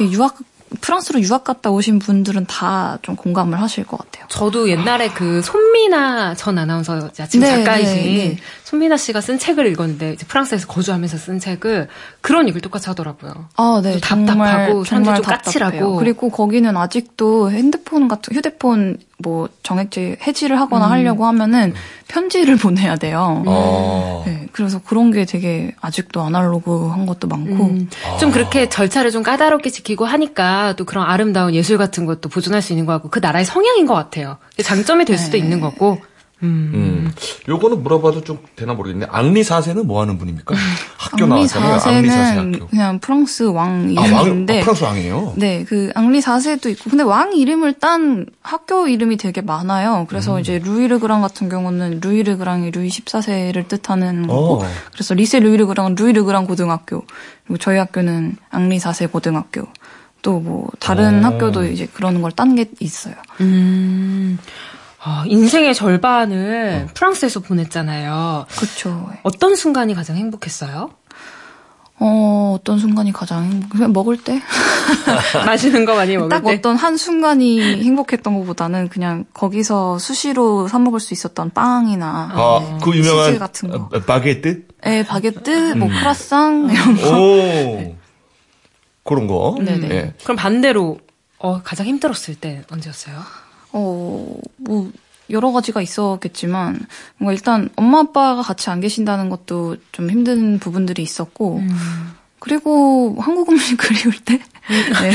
유학, 0.00 0.36
프랑스로 0.80 1.20
유학 1.20 1.42
갔다 1.44 1.70
오신 1.70 1.98
분들은 1.98 2.46
다 2.46 2.98
좀 3.02 3.16
공감을 3.16 3.60
하실 3.60 3.84
것 3.84 3.98
같아요. 3.98 4.26
저도 4.28 4.68
옛날에 4.68 5.08
그 5.10 5.42
손미나 5.42 6.34
전 6.34 6.58
아나운서 6.58 7.10
지금 7.12 7.40
네, 7.40 7.56
작가이신 7.64 7.94
네, 7.96 8.28
네. 8.28 8.36
손미나 8.64 8.96
씨가 8.96 9.20
쓴 9.20 9.38
책을 9.38 9.66
읽었는데 9.66 10.16
프랑스에서 10.28 10.66
거주하면서 10.66 11.16
쓴 11.16 11.38
책을 11.38 11.88
그런 12.20 12.44
얘기를 12.46 12.60
똑같이 12.60 12.88
하더라고요. 12.88 13.48
아, 13.56 13.80
네. 13.82 13.94
또 13.94 14.00
답답하고 14.00 14.84
사람들이 14.84 15.16
좀 15.16 15.24
까칠하고. 15.24 15.70
답답해요. 15.72 15.96
그리고 15.96 16.30
거기는 16.30 16.76
아직도 16.76 17.50
핸드폰 17.50 18.08
같은 18.08 18.36
휴대폰 18.36 18.98
뭐 19.22 19.48
정액제 19.62 20.18
해지를 20.26 20.58
하거나 20.60 20.86
음. 20.86 20.90
하려고 20.92 21.26
하면은 21.26 21.74
편지를 22.08 22.56
보내야 22.58 22.96
돼요. 22.96 23.42
어. 23.46 24.24
네, 24.26 24.46
그래서 24.52 24.80
그런 24.80 25.10
게 25.10 25.24
되게 25.24 25.74
아직도 25.80 26.20
아날로그한 26.22 27.06
것도 27.06 27.28
많고 27.28 27.64
음, 27.64 27.88
좀 28.18 28.30
그렇게 28.30 28.68
절차를 28.68 29.10
좀 29.10 29.22
까다롭게 29.22 29.70
지키고 29.70 30.04
하니까 30.04 30.74
또 30.76 30.84
그런 30.84 31.04
아름다운 31.06 31.54
예술 31.54 31.78
같은 31.78 32.06
것도 32.06 32.28
보존할 32.28 32.62
수 32.62 32.72
있는 32.72 32.86
것 32.86 32.92
같고 32.94 33.10
그 33.10 33.18
나라의 33.20 33.44
성향인 33.44 33.86
것 33.86 33.94
같아요. 33.94 34.38
장점이 34.62 35.04
될 35.04 35.18
수도 35.18 35.32
네. 35.32 35.38
있는 35.38 35.60
거고. 35.60 35.98
음. 36.42 36.70
음. 36.74 37.12
요거는 37.48 37.82
물어봐도 37.82 38.22
좀 38.22 38.38
되나 38.56 38.72
모르겠는데 38.74 39.10
앙리 39.12 39.42
4세는 39.42 39.84
뭐 39.84 40.00
하는 40.00 40.16
분입니까? 40.18 40.54
학교 40.96 41.24
앙리 41.24 41.34
나왔잖아요. 41.34 41.72
앙리 41.96 42.08
4세 42.08 42.12
4세는 42.12 42.52
학교. 42.54 42.66
그냥 42.68 42.98
프랑스 42.98 43.42
왕 43.44 43.94
아, 43.98 44.00
왕, 44.00 44.24
이름인데 44.26 44.58
아, 44.58 44.62
프랑스 44.62 44.84
왕이에요? 44.84 45.34
네, 45.36 45.64
그 45.68 45.90
앙리 45.94 46.20
4세도 46.20 46.70
있고 46.70 46.90
근데 46.90 47.02
왕 47.04 47.34
이름을 47.36 47.74
딴 47.74 48.26
학교 48.42 48.88
이름이 48.88 49.16
되게 49.16 49.40
많아요. 49.40 50.06
그래서 50.08 50.36
음. 50.36 50.40
이제 50.40 50.58
루이르그랑 50.58 51.20
같은 51.20 51.48
경우는 51.48 52.00
루이르그랑이 52.02 52.70
루이 52.70 52.88
14세를 52.88 53.68
뜻하는 53.68 54.26
거고 54.26 54.62
어. 54.62 54.66
그래서 54.92 55.14
리세 55.14 55.40
루이르그랑은 55.40 55.94
루이르그랑 55.96 56.46
고등학교 56.46 57.04
그리고 57.46 57.58
저희 57.58 57.76
학교는 57.78 58.36
앙리 58.50 58.78
4세 58.78 59.10
고등학교 59.10 59.66
또 60.22 60.38
뭐 60.40 60.68
다른 60.78 61.24
어. 61.24 61.28
학교도 61.28 61.64
이제 61.66 61.86
그런 61.92 62.20
걸 62.22 62.30
딴 62.32 62.54
게 62.54 62.66
있어요. 62.80 63.14
음. 63.40 64.38
아, 65.02 65.24
인생의 65.26 65.74
절반을 65.74 66.88
프랑스에서 66.94 67.40
보냈잖아요. 67.40 68.46
그렇죠. 68.50 69.10
어떤 69.22 69.56
순간이 69.56 69.94
가장 69.94 70.16
행복했어요? 70.16 70.90
어, 72.02 72.56
어떤 72.58 72.78
순간이 72.78 73.12
가장 73.12 73.44
행복, 73.44 73.70
그냥 73.70 73.92
먹을 73.92 74.16
때? 74.16 74.40
마시는 75.44 75.84
거 75.84 75.94
많이 75.94 76.16
먹을 76.16 76.30
딱 76.30 76.42
때. 76.44 76.54
어떤 76.54 76.76
한 76.76 76.96
순간이 76.96 77.60
행복했던 77.60 78.38
것보다는 78.40 78.88
그냥 78.88 79.26
거기서 79.34 79.98
수시로 79.98 80.66
사먹을 80.66 80.98
수 80.98 81.12
있었던 81.12 81.50
빵이나 81.50 82.30
아, 82.32 82.60
네, 82.62 82.78
그 82.82 82.96
유명한 82.96 83.26
치즈 83.26 83.38
같은 83.38 83.70
거. 83.70 83.88
아, 83.92 84.00
바게트? 84.00 84.66
네, 84.82 85.04
바게트, 85.04 85.72
음. 85.72 85.78
뭐 85.78 85.88
크라상 85.88 86.70
이런 86.70 86.96
거. 86.96 87.20
오. 87.20 87.96
그런 89.04 89.26
거. 89.26 89.56
네네. 89.60 89.90
예. 89.90 90.14
그럼 90.22 90.36
반대로 90.36 91.00
어, 91.38 91.60
가장 91.62 91.86
힘들었을 91.86 92.34
때 92.40 92.62
언제였어요? 92.70 93.16
어, 93.72 94.36
뭐 94.56 94.90
여러 95.30 95.52
가지가 95.52 95.80
있었겠지만 95.80 96.80
뭔가 97.16 97.32
일단 97.32 97.68
엄마 97.76 98.00
아빠가 98.00 98.42
같이 98.42 98.68
안 98.70 98.80
계신다는 98.80 99.30
것도 99.30 99.76
좀 99.92 100.10
힘든 100.10 100.58
부분들이 100.58 101.02
있었고 101.02 101.58
음. 101.58 102.10
그리고 102.40 103.16
한국 103.20 103.50
음식 103.50 103.76
그리울 103.78 104.14
때 104.24 104.40
네. 104.68 105.12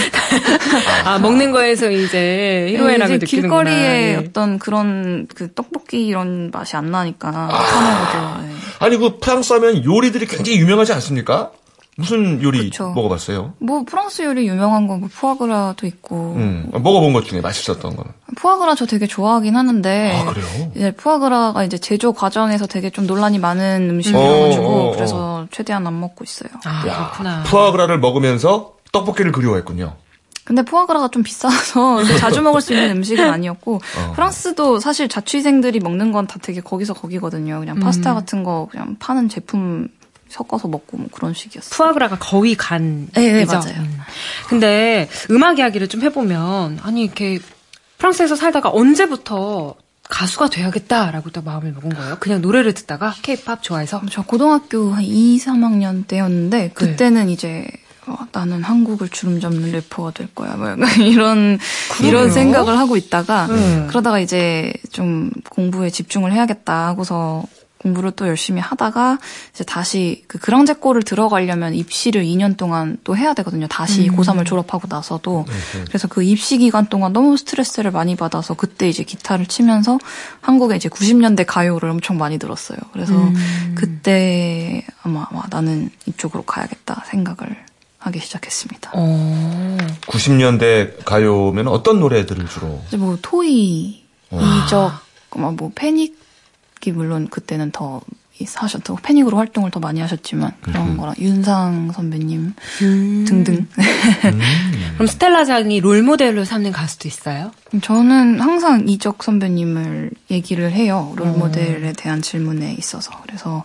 아, 1.06 1.18
먹는 1.20 1.52
거에서 1.52 1.89
이제 1.89 2.68
희로애락을 2.72 3.15
이제 3.15 3.26
느끼는구나. 3.26 3.63
길거리에 3.63 4.12
예. 4.12 4.15
어떤 4.15 4.60
그런 4.60 5.28
그 5.34 5.54
떡볶이 5.54 6.06
이런 6.06 6.52
맛이 6.52 6.76
안 6.76 6.91
나니까 6.91 7.32
편하거죠. 7.32 8.41
네. 8.48 8.56
아니, 8.80 8.98
그 8.98 9.18
프랑스 9.20 9.54
하면 9.54 9.84
요리들이 9.86 10.28
굉장히 10.28 10.60
유명하지 10.60 10.94
않습니까? 10.94 11.52
무슨 11.98 12.42
요리 12.44 12.70
그쵸. 12.70 12.90
먹어봤어요? 12.94 13.54
뭐 13.60 13.84
프랑스 13.86 14.22
요리 14.24 14.48
유명한 14.48 14.86
건뭐 14.88 15.08
푸아그라도 15.12 15.88
있고 15.88 16.34
음, 16.36 16.70
먹어본 16.74 17.14
것 17.14 17.24
중에 17.26 17.40
맛있었던 17.40 17.96
거는. 17.96 18.12
푸아그라 18.36 18.76
저 18.76 18.86
되게 18.86 19.08
좋아하긴 19.08 19.56
하는데 19.56 20.14
아, 20.14 20.26
그래요? 20.26 20.72
이제 20.76 20.92
푸아그라가 20.92 21.64
이제 21.64 21.78
제조 21.78 22.12
과정에서 22.12 22.68
되게 22.68 22.90
좀 22.90 23.08
논란이 23.08 23.40
많은 23.40 23.90
음식이어가지고 23.90 24.66
어, 24.66 24.70
어, 24.70 24.90
어. 24.90 24.92
그래서 24.94 25.48
최대한 25.52 25.88
안 25.88 25.98
먹고 26.00 26.26
있어요. 26.26 26.50
아, 26.66 26.82
그렇구나. 26.82 27.44
푸아그라를 27.44 28.00
먹으면서 28.00 28.74
떡볶이를 28.92 29.32
그리워했군요. 29.32 29.96
근데 30.44 30.62
푸아그라가 30.64 31.08
좀 31.08 31.24
비싸서 31.24 32.02
이렇게 32.04 32.18
자주 32.18 32.42
먹을 32.42 32.60
수 32.62 32.74
있는 32.74 32.92
음식은 32.98 33.28
아니었고 33.32 33.76
어. 33.76 34.12
프랑스도 34.14 34.80
사실 34.80 35.08
자취생들이 35.08 35.80
먹는 35.80 36.12
건 36.12 36.28
다 36.28 36.36
되게 36.42 36.60
거기서 36.60 36.94
거기거든요. 36.94 37.60
그냥 37.62 37.80
파스타 37.80 38.12
음. 38.12 38.16
같은 38.16 38.44
거 38.44 38.68
그냥 38.70 38.98
파는 39.00 39.30
제품 39.30 39.88
섞어서 40.30 40.68
먹고 40.68 40.98
뭐 40.98 41.08
그런 41.12 41.34
식이었어요. 41.34 41.70
푸아그라가 41.72 42.18
거의 42.20 42.56
간. 42.56 43.08
네, 43.14 43.32
네? 43.32 43.46
맞아요. 43.46 43.76
음. 43.78 44.00
근데 44.48 45.08
음악 45.32 45.60
이야기를 45.60 45.88
좀 45.88 46.02
해보면 46.02 46.80
아니 46.82 47.04
이렇게 47.04 47.40
프랑스에서 47.98 48.36
살다가 48.36 48.70
언제부터 48.72 49.76
가수가 50.10 50.50
돼야겠다라고 50.50 51.32
딱 51.32 51.44
마음을 51.44 51.72
먹은 51.72 51.90
거예요. 51.90 52.18
그냥 52.20 52.42
노래를 52.42 52.74
듣다가 52.74 53.14
케이팝 53.22 53.64
좋아해서. 53.64 54.02
저 54.12 54.22
고등학교 54.22 54.92
한 54.92 55.04
2, 55.04 55.38
3학년 55.40 56.08
때였는데 56.08 56.58
네. 56.58 56.70
그때는 56.70 57.30
이제 57.30 57.68
어, 58.08 58.18
나는 58.32 58.62
한국을 58.64 59.10
주름 59.10 59.40
잡는 59.40 59.72
래퍼가 59.72 60.12
될 60.12 60.28
거야. 60.36 60.56
뭐 60.58 60.70
약간 60.70 60.88
이런 61.02 61.58
이런 62.04 62.32
생각을 62.32 62.78
하고 62.78 62.98
있다가 62.98 63.48
음. 63.48 63.88
그러다가 63.90 64.20
이제 64.20 64.72
좀 64.92 65.32
공부에 65.50 65.90
집중을 65.90 66.32
해야겠다 66.32 66.88
하고서 66.88 67.44
공부를 67.86 68.12
또 68.12 68.28
열심히 68.28 68.60
하다가 68.62 69.19
이제 69.54 69.63
다시 69.63 70.24
그 70.28 70.39
그랑제골을 70.39 71.04
들어가려면 71.04 71.76
입시를 71.76 72.24
2년 72.24 72.58
동안 72.58 72.98
또 73.04 73.15
해야 73.15 73.36
되거든요. 73.36 73.67
다시 73.67 74.10
고3을 74.10 74.45
졸업하고 74.45 74.88
나서도 74.89 75.45
그래서 75.88 76.08
그 76.08 76.24
입시 76.24 76.58
기간 76.58 76.88
동안 76.88 77.13
너무 77.13 77.38
스트레스를 77.38 77.91
많이 77.91 78.15
받아서 78.15 78.56
그때 78.56 78.89
이제 78.89 79.04
기타를 79.04 79.45
치면서 79.45 80.00
한국에 80.41 80.76
이제 80.76 80.89
90년대 80.89 81.45
가요를 81.48 81.89
엄청 81.89 82.17
많이 82.17 82.39
들었어요. 82.39 82.80
그래서 82.91 83.13
그때 83.76 84.84
아마, 85.04 85.28
아마 85.30 85.43
나는 85.52 85.91
이쪽으로 86.08 86.43
가야겠다 86.43 87.04
생각을 87.08 87.56
하기 88.00 88.19
시작했습니다. 88.19 88.91
어. 88.95 89.78
90년대 90.08 91.06
가요면 91.06 91.67
어떤 91.67 92.00
노래들을 92.00 92.48
주로? 92.48 92.82
이제 92.88 92.98
뭐 92.98 93.17
토이, 93.21 94.04
이적, 94.32 94.91
뭐, 95.36 95.52
뭐 95.52 95.71
패닉 95.76 96.25
이 96.86 96.91
물론 96.91 97.28
그때는 97.28 97.71
더 97.71 98.02
하셨고 98.56 98.98
패닉으로 99.02 99.38
활동을 99.38 99.71
더 99.71 99.80
많이 99.80 100.02
하셨지만 100.02 100.52
그런 100.62 100.98
거랑 100.98 101.15
윤상 101.17 101.93
선배님 101.93 102.54
등등. 102.80 103.65
그럼 104.95 105.08
스텔라장이 105.08 105.80
롤 105.80 106.04
모델로 106.04 106.43
삼는 106.43 106.74
가수도 106.74 107.08
있어요? 107.08 107.52
저는 107.82 108.41
항상 108.41 108.89
이적 108.89 109.24
선배님을 109.24 110.12
얘기를 110.32 110.71
해요. 110.71 111.13
롤 111.15 111.30
모델에 111.30 111.93
대한 111.93 112.21
질문에 112.21 112.74
있어서. 112.74 113.12
그래서, 113.26 113.63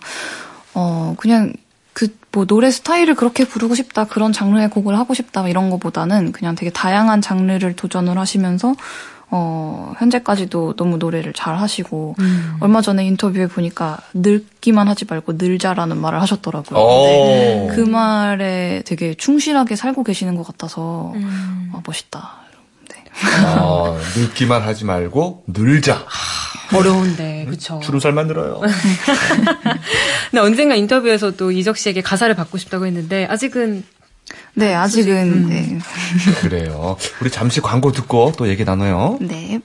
어, 0.73 1.15
그냥 1.17 1.51
그, 1.93 2.07
뭐, 2.31 2.45
노래 2.45 2.71
스타일을 2.71 3.15
그렇게 3.15 3.43
부르고 3.43 3.75
싶다, 3.75 4.05
그런 4.05 4.31
장르의 4.31 4.69
곡을 4.69 4.97
하고 4.97 5.13
싶다, 5.13 5.45
이런 5.49 5.69
거보다는 5.69 6.31
그냥 6.31 6.55
되게 6.55 6.71
다양한 6.71 7.19
장르를 7.19 7.75
도전을 7.75 8.17
하시면서, 8.17 8.75
어, 9.33 9.93
현재까지도 9.97 10.75
너무 10.75 10.97
노래를 10.97 11.31
잘 11.33 11.57
하시고, 11.57 12.15
얼마 12.59 12.81
전에 12.81 13.05
인터뷰에 13.05 13.47
보니까 13.47 13.97
늙기만 14.13 14.89
하지 14.89 15.05
말고 15.05 15.33
늘자라는 15.33 15.97
말을 15.97 16.21
하셨더라고요. 16.21 16.79
오. 16.79 17.67
그 17.73 17.79
말에 17.79 18.83
되게 18.85 19.13
충실하게 19.15 19.77
살고 19.77 20.03
계시는 20.03 20.35
것 20.35 20.45
같아서, 20.45 21.13
아, 21.71 21.81
멋있다. 21.85 22.29
네. 22.89 23.05
아, 23.45 23.97
늙기만 24.17 24.63
하지 24.63 24.83
말고 24.83 25.45
늘자. 25.47 26.05
어려운데, 26.73 27.45
그쵸. 27.49 27.79
주름살 27.83 28.11
만 28.11 28.27
들어요. 28.27 28.59
근데 30.31 30.41
언젠가 30.41 30.75
인터뷰에서도 30.75 31.51
이적 31.51 31.77
씨에게 31.77 32.01
가사를 32.01 32.33
받고 32.35 32.57
싶다고 32.57 32.85
했는데, 32.85 33.25
아직은 33.29 33.83
네, 34.53 34.73
아직은, 34.73 35.49
네. 35.49 35.79
그래요. 36.41 36.97
우리 37.21 37.29
잠시 37.29 37.61
광고 37.61 37.91
듣고 37.91 38.33
또 38.37 38.47
얘기 38.47 38.63
나눠요. 38.65 39.17
네. 39.21 39.59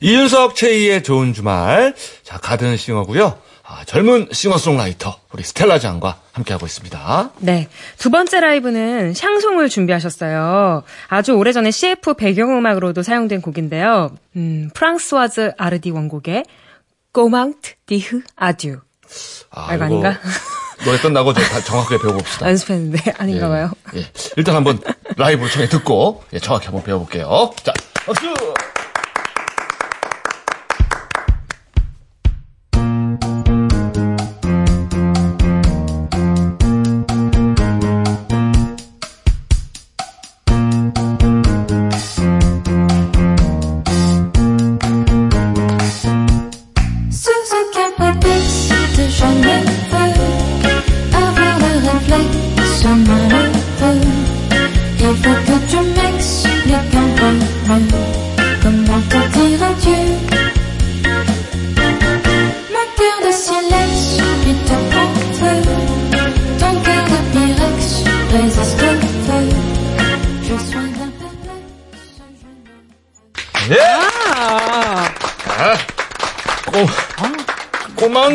이윤석 0.00 0.54
최희의 0.54 1.02
좋은 1.02 1.32
주말. 1.32 1.94
자, 2.22 2.38
가든 2.38 2.76
싱어고요. 2.76 3.38
아, 3.70 3.84
젊은 3.84 4.28
싱어송라이터 4.32 5.20
우리 5.32 5.42
스텔라 5.42 5.78
장과 5.78 6.20
함께하고 6.32 6.64
있습니다. 6.64 7.30
네. 7.40 7.68
두 7.98 8.10
번째 8.10 8.40
라이브는 8.40 9.12
샹송을 9.12 9.68
준비하셨어요. 9.68 10.84
아주 11.08 11.32
오래전에 11.32 11.70
CF 11.70 12.14
배경음악으로도 12.14 13.02
사용된 13.02 13.42
곡인데요. 13.42 14.10
음, 14.36 14.70
프랑스와즈 14.72 15.52
아르디 15.58 15.90
원곡의 15.90 16.44
꼬망트 17.12 17.74
디흐 17.84 18.22
아듀. 18.36 18.80
아, 19.50 19.74
이거 19.74 19.84
아닌가? 19.84 20.18
노래 20.84 20.98
끝나고 20.98 21.32
다 21.32 21.60
정확하게 21.60 21.98
배워봅시다. 21.98 22.48
연습했는데 22.48 23.14
아닌가 23.18 23.46
예, 23.46 23.50
봐요. 23.50 23.70
예. 23.96 24.06
일단 24.36 24.54
한번 24.54 24.80
라이브로 25.16 25.48
청해 25.48 25.68
듣고 25.68 26.22
예, 26.32 26.38
정확히 26.38 26.66
한번 26.66 26.82
배워볼게요. 26.84 27.50
자, 27.62 27.72
박수! 28.06 28.26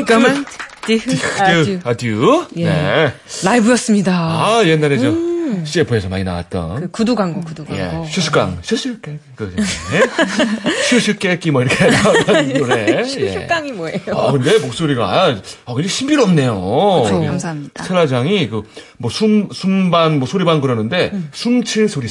까만 0.06 0.46
디 0.86 1.00
아주 1.40 1.80
아듀. 1.84 2.46
예. 2.58 2.66
네. 2.66 3.14
라이브였습니다. 3.44 4.14
아, 4.14 4.62
옛날에 4.66 4.98
저, 4.98 5.12
CF에서 5.66 6.10
많이 6.10 6.24
나왔던. 6.24 6.80
그 6.80 6.92
구두 6.92 7.16
광고, 7.16 7.42
구두 7.42 7.66
예, 7.72 7.88
광고. 7.88 8.06
슈슈깡, 8.08 8.60
슈슈깨, 8.62 9.20
그, 9.36 9.56
슈슈깨끼 10.90 11.52
뭐 11.52 11.62
이렇게 11.62 11.86
나오는 11.90 12.54
노래. 12.54 13.04
슈슈깡이 13.04 13.72
뭐예요? 13.74 14.00
아, 14.16 14.32
근데 14.32 14.58
목소리가, 14.60 15.06
아, 15.06 15.36
굉장히 15.68 15.88
신비롭네요. 15.90 16.54
그쵸. 17.04 17.18
우리 17.20 17.28
감사합니다. 17.28 17.84
스텔라장이 17.84 18.50
그, 18.50 18.64
뭐, 18.98 19.10
숨, 19.10 19.50
숨반, 19.52 20.20
뭐, 20.20 20.28
소리반 20.28 20.62
그러는데, 20.62 21.12
음. 21.14 21.30
숨칠 21.34 21.90
소리 21.90 22.08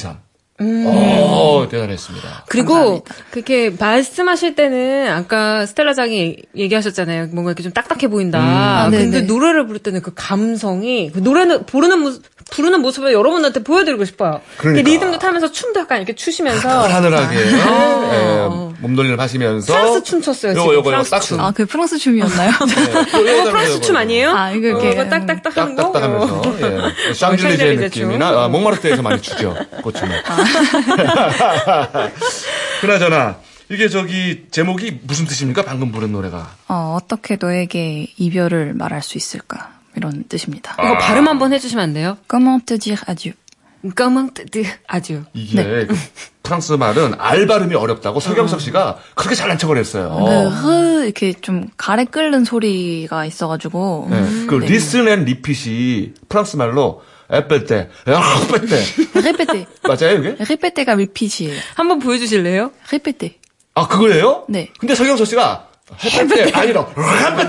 삼. 0.59 0.85
오, 0.85 1.67
대단했습니다. 1.69 2.45
그리고 2.47 2.73
감사합니다. 2.73 3.15
그렇게 3.31 3.71
말씀하실 3.77 4.55
때는 4.55 5.11
아까 5.11 5.65
스텔라장이 5.65 6.37
얘기하셨잖아요. 6.55 7.27
뭔가 7.31 7.51
이렇게 7.51 7.63
좀 7.63 7.71
딱딱해 7.73 8.07
보인다. 8.07 8.39
아, 8.39 8.89
근데. 8.89 9.21
노래를 9.21 9.65
부를 9.65 9.79
때는 9.79 10.01
그 10.01 10.11
감성이 10.15 11.11
그 11.11 11.19
노래는 11.19 11.65
부르는 11.65 11.99
모습 11.99 12.23
부르는 12.51 12.81
모습을 12.81 13.13
여러분한테 13.13 13.63
보여드리고 13.63 14.05
싶어요. 14.05 14.41
그러니까. 14.57 14.83
그 14.83 14.89
리듬도 14.89 15.17
타면서 15.17 15.51
춤도 15.51 15.79
약간 15.79 15.97
이렇게 15.97 16.13
추시면서 16.13 16.87
하늘하게, 16.87 17.37
아. 17.65 18.09
예, 18.13 18.75
몸놀림을 18.79 19.19
하시면서. 19.19 19.73
프랑스 19.73 20.03
춤 20.03 20.21
췄어요, 20.21 20.51
요거, 20.51 20.59
지금. 20.61 20.65
요거, 20.65 20.73
요거 20.75 20.89
프랑스 20.89 21.09
딱 21.09 21.19
춤. 21.21 21.37
춤. 21.37 21.45
아, 21.45 21.51
그 21.51 21.65
프랑스 21.65 21.97
춤이었나요? 21.97 22.51
이거 23.09 23.43
프랑스 23.49 23.81
춤 23.81 23.95
아니에요? 23.95 24.31
아, 24.35 24.51
이거 24.51 24.67
이렇게. 24.67 24.87
어, 24.87 24.91
이거 24.91 25.05
딱딱딱 25.09 25.57
하는 25.57 25.75
거? 25.75 25.83
딱딱딱 25.83 26.03
하면서, 26.03 26.43
예. 26.61 27.13
샹젤리제 27.15 27.73
느낌이나, 27.75 28.29
춤. 28.29 28.37
아, 28.37 28.47
몽마르트에서 28.49 29.01
많이 29.01 29.21
추죠. 29.21 29.55
그 29.83 29.91
춤을. 29.91 30.21
그나저나, 32.81 33.37
이게 33.69 33.89
저기, 33.89 34.45
제목이 34.51 34.99
무슨 35.03 35.25
뜻입니까? 35.25 35.63
방금 35.63 35.91
부른 35.91 36.11
노래가. 36.11 36.49
어, 36.67 36.97
어떻게 37.01 37.37
너에게 37.39 38.07
이별을 38.17 38.73
말할 38.73 39.01
수 39.01 39.17
있을까? 39.17 39.71
이런 39.95 40.25
뜻입니다. 40.27 40.75
이거 40.79 40.97
발음 40.97 41.27
한번 41.27 41.53
해주시면 41.53 41.83
안 41.83 41.93
돼요? 41.93 42.17
Comment 42.29 42.65
te 42.65 42.77
dire 42.77 43.01
adieu? 43.07 43.35
Comment 43.95 44.33
te 44.33 44.43
dire 44.43 44.63
adieu. 44.87 45.23
이게 45.33 45.85
그 45.85 45.95
프랑스 46.41 46.71
말은 46.73 47.15
R 47.17 47.45
발음이 47.47 47.75
어렵다고 47.75 48.21
서경석 48.21 48.61
씨가 48.61 48.97
그렇게 49.15 49.35
잘난 49.35 49.57
척을 49.57 49.77
했어요. 49.77 50.23
그, 50.25 50.47
흐, 50.49 51.03
이렇게 51.03 51.33
좀 51.33 51.67
가래 51.75 52.05
끓는 52.05 52.45
소리가 52.45 53.25
있어가지고. 53.25 54.07
네, 54.09 54.45
그 54.47 54.55
listen 54.55 55.09
and 55.09 55.25
repeat이 55.25 56.13
프랑스 56.29 56.55
말로 56.55 57.03
répéter, 57.29 57.89
répéter, 58.07 58.83
répéter. 59.15 59.65
맞아요 59.83 60.19
이게? 60.19 60.35
répéter가 60.39 60.93
repeat이에요. 60.93 61.59
한번 61.75 61.99
보여주실래요? 61.99 62.71
répéter. 62.89 63.35
아 63.75 63.87
그거예요? 63.87 64.45
네. 64.49 64.69
근데 64.79 64.93
서경석 64.95 65.25
씨가 65.27 65.69
répéter 66.05 66.51
아니라 66.53 66.87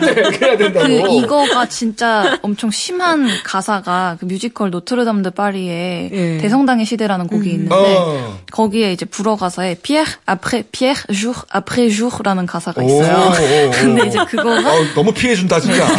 이렇게 0.02 0.44
해야 0.46 0.56
된다고. 0.56 0.86
그 0.86 0.92
이거가 0.92 1.66
진짜 1.66 2.38
엄청 2.42 2.70
심한 2.70 3.28
가사가 3.44 4.16
그 4.20 4.26
뮤지컬 4.26 4.70
노트르담 4.70 5.22
드 5.22 5.30
파리에 5.30 6.10
예. 6.12 6.38
대성당의 6.38 6.84
시대라는 6.84 7.26
곡이 7.28 7.48
있는데 7.50 7.74
어. 7.74 8.38
거기에 8.50 8.92
이제 8.92 9.04
불어 9.06 9.36
가사에 9.36 9.76
Pierre 9.76 10.12
après 10.28 10.64
Pierre 10.72 11.00
jour 11.14 11.42
après 11.54 11.88
jour라는 11.90 12.46
가사가 12.46 12.82
오, 12.82 12.86
있어요. 12.86 13.16
오, 13.16 13.68
오. 13.68 13.70
근데 13.80 14.08
이제 14.08 14.18
그거가 14.24 14.72
어, 14.72 14.84
너무 14.94 15.12
피해 15.12 15.34
준다 15.34 15.60
진짜. 15.60 15.86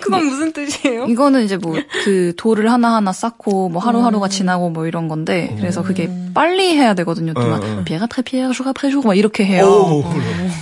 그건 0.00 0.26
무슨 0.26 0.52
뜻이에요? 0.52 1.06
이거는 1.06 1.44
이제 1.44 1.56
뭐 1.56 1.74
그 2.04 2.32
돌을 2.36 2.70
하나하나 2.70 3.12
쌓고 3.12 3.68
뭐 3.68 3.80
하루하루가 3.80 4.28
지나고 4.28 4.70
뭐 4.70 4.86
이런 4.86 5.08
건데 5.08 5.54
그래서 5.58 5.82
그게 5.82 6.10
빨리 6.34 6.74
해야 6.76 6.94
되거든요. 6.94 7.32
또막 7.34 7.62
어, 7.62 7.66
어. 7.66 7.82
Pierre 7.84 8.52
jour 8.52 8.68
après 8.68 8.90
jour 8.90 9.06
막 9.06 9.16
이렇게 9.16 9.44
해요. 9.44 9.66
오. 9.66 10.04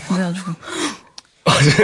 그래가지고 0.09 0.53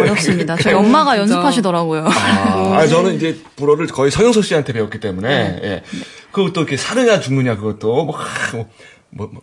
어렵습니다. 0.01 0.57
저희 0.57 0.75
엄마가 0.75 1.17
진짜. 1.17 1.35
연습하시더라고요. 1.35 2.07
아, 2.07 2.77
아니, 2.79 2.91
저는 2.91 3.15
이제 3.15 3.39
불어를 3.57 3.87
거의 3.87 4.11
서경석 4.11 4.45
씨한테 4.45 4.73
배웠기 4.73 5.01
때문에, 5.01 5.29
네. 5.29 5.61
예. 5.65 5.83
그것도 6.31 6.61
이렇게 6.61 6.77
사느냐 6.77 7.21
죽느냐 7.21 7.57
그것도, 7.57 8.05
뭐, 8.05 8.17
하, 8.17 8.57
뭐, 8.57 8.69
뭐, 9.11 9.29
뭐. 9.33 9.43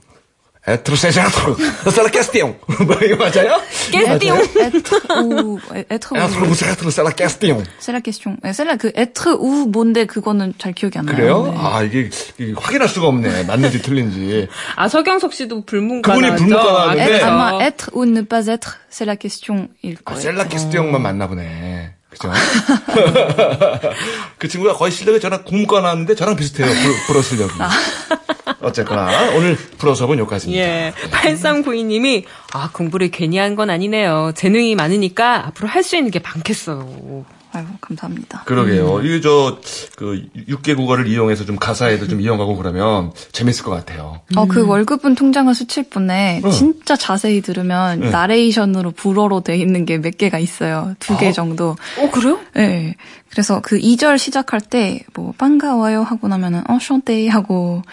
에트로 0.65 0.95
세자토, 0.95 1.57
살라 1.91 2.09
캐스티용. 2.09 2.57
뭐, 2.87 2.95
이거 3.03 3.17
맞아요? 3.17 3.59
깨스띠용. 3.91 4.39
être 4.61 4.93
ou 5.21 5.59
être 5.91 6.15
에트로 6.15 6.89
ou 6.89 7.15
캐스티용. 7.15 7.63
c'est 7.79 7.91
la 7.91 7.99
question. 7.99 8.37
네, 8.41 8.51
c'est 8.53 8.63
la 8.63 8.77
그 8.77 8.93
être 8.95 9.35
ou 9.37 9.67
뭔데 9.67 10.05
그거는 10.05 10.53
잘 10.57 10.71
기억이 10.71 10.97
안 10.97 11.05
나요. 11.05 11.15
그래요? 11.17 11.43
네. 11.51 11.57
아, 11.57 11.81
이게, 11.83 12.09
이게 12.37 12.53
확인할 12.55 12.87
수가 12.87 13.07
없네. 13.07 13.43
맞는지 13.43 13.81
틀린지. 13.81 14.47
아 14.77 14.87
서경석 14.87 15.33
씨도 15.33 15.65
불문과 15.65 16.13
그분이 16.13 16.27
나왔죠? 16.27 16.45
불문과 16.45 16.71
나왔는데. 16.71 17.05
그래서. 17.05 17.25
아마 17.25 17.59
être 17.65 17.89
ou 17.93 18.05
ne 18.05 18.23
pas 18.23 18.47
être 18.47 18.77
c'est 18.89 19.03
la 19.05 19.17
question일 19.17 19.97
아, 20.05 20.13
거예요. 20.15 20.21
셀라 20.21 20.47
캐스티용만 20.47 21.01
맞나 21.01 21.27
보네. 21.27 21.93
그죠? 22.13 22.31
그 24.37 24.47
친구가 24.47 24.73
거의 24.73 24.91
실력이 24.91 25.19
저랑 25.19 25.43
국문과 25.43 25.81
나왔는데 25.81 26.15
저랑 26.15 26.35
비슷해요. 26.35 26.67
불어, 26.67 26.93
불어 27.07 27.21
실력이. 27.21 27.53
어쨌거나, 28.61 29.31
오늘 29.35 29.57
불어 29.77 29.93
수업은 29.93 30.17
여기까지입니다. 30.19 30.63
예. 30.65 30.93
8392님이, 31.11 32.23
아, 32.53 32.69
공부를 32.71 33.09
괜히 33.11 33.37
한 33.37 33.55
건 33.55 33.69
아니네요. 33.69 34.31
재능이 34.35 34.75
많으니까 34.75 35.45
앞으로 35.47 35.67
할 35.67 35.83
수 35.83 35.95
있는 35.97 36.11
게 36.11 36.19
많겠어요. 36.19 37.25
아유 37.55 37.65
감사합니다. 37.81 38.43
그러게요. 38.45 38.97
음. 38.97 39.05
이게 39.05 39.21
저, 39.21 39.59
그, 39.95 40.27
6개 40.49 40.75
국어를 40.75 41.07
이용해서 41.07 41.45
좀 41.45 41.55
가사에도 41.55 42.07
좀 42.07 42.19
이용하고 42.19 42.55
그러면 42.57 43.11
재밌을 43.31 43.63
것 43.63 43.69
같아요. 43.71 44.21
어, 44.35 44.47
그 44.47 44.65
월급은 44.65 45.13
통장을 45.15 45.53
스칠 45.53 45.83
뿐에 45.83 46.41
응. 46.43 46.49
진짜 46.51 46.95
자세히 46.95 47.41
들으면 47.41 47.99
네. 47.99 48.09
나레이션으로 48.09 48.91
불어로 48.91 49.41
돼 49.41 49.55
있는 49.57 49.85
게 49.85 49.99
몇 49.99 50.17
개가 50.17 50.39
있어요. 50.39 50.95
두개 50.99 51.27
아. 51.27 51.31
정도. 51.31 51.75
어, 51.99 52.09
그래요? 52.11 52.39
네. 52.55 52.95
그래서 53.29 53.61
그 53.61 53.77
2절 53.77 54.17
시작할 54.17 54.59
때 54.59 55.05
뭐 55.13 55.33
반가워요 55.37 56.01
하고 56.03 56.27
나면은 56.27 56.63
어 56.69 56.79
션테이 56.79 57.27
하고 57.27 57.83